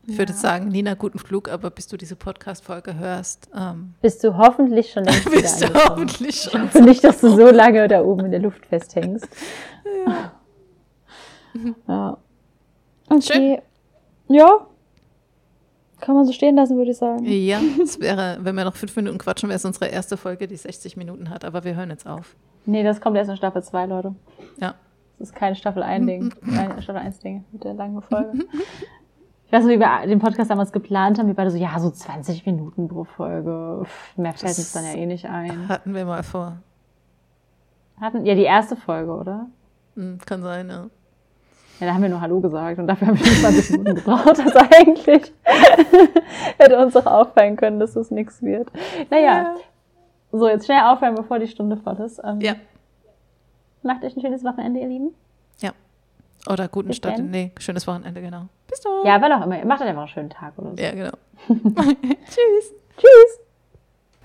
[0.06, 4.24] Ich würde jetzt sagen, Nina, guten Flug, aber bis du diese Podcast-Folge hörst, ähm, Bist
[4.24, 6.62] du hoffentlich schon längst bist du hoffentlich Ich schon.
[6.62, 9.28] hoffe nicht, dass du so lange da oben in der Luft festhängst.
[11.86, 12.16] Ja.
[13.10, 13.62] Okay.
[14.28, 14.66] Ja.
[16.00, 17.24] Kann man so stehen lassen, würde ich sagen.
[17.24, 20.56] Ja, es wäre, wenn wir noch fünf Minuten quatschen, wäre es unsere erste Folge, die
[20.56, 22.36] 60 Minuten hat, aber wir hören jetzt auf.
[22.66, 24.14] Nee, das kommt erst in Staffel 2, Leute.
[24.60, 24.74] Ja.
[25.18, 26.34] Das ist kein Staffel 1 Ding.
[26.42, 28.44] Nein, Staffel 1 Ding mit der langen Folge.
[29.46, 31.88] Ich weiß noch, wie wir den Podcast damals geplant haben, wir beide so, ja, so
[31.90, 33.80] 20 Minuten pro Folge.
[33.82, 35.68] Pff, Mehr fällt uns dann ja eh nicht ein.
[35.68, 36.58] Hatten wir mal vor.
[37.98, 39.46] Hatten, ja, die erste Folge, oder?
[39.94, 40.90] Hm, kann sein, ja.
[41.80, 44.26] Ja, da haben wir nur Hallo gesagt und dafür haben wir schon 20 Minuten gebraucht.
[44.26, 45.32] Also eigentlich
[46.58, 48.68] hätte uns auch auffallen können, dass das nichts wird.
[49.10, 49.54] Naja,
[50.32, 52.20] so jetzt schnell aufhören, bevor die Stunde voll ist.
[52.24, 52.54] Ähm, Ja.
[53.82, 55.14] Macht euch ein schönes Wochenende, ihr Lieben.
[55.60, 55.70] Ja.
[56.50, 57.18] Oder guten Bis Start.
[57.18, 57.30] dann.
[57.30, 58.46] Nee, schönes Wochenende, genau.
[58.68, 59.06] Bis dann.
[59.06, 59.64] Ja, wann auch immer.
[59.64, 60.82] Macht euch einfach einen schönen Tag oder so.
[60.82, 61.12] Ja, genau.
[61.48, 62.74] Tschüss.
[62.96, 63.40] Tschüss.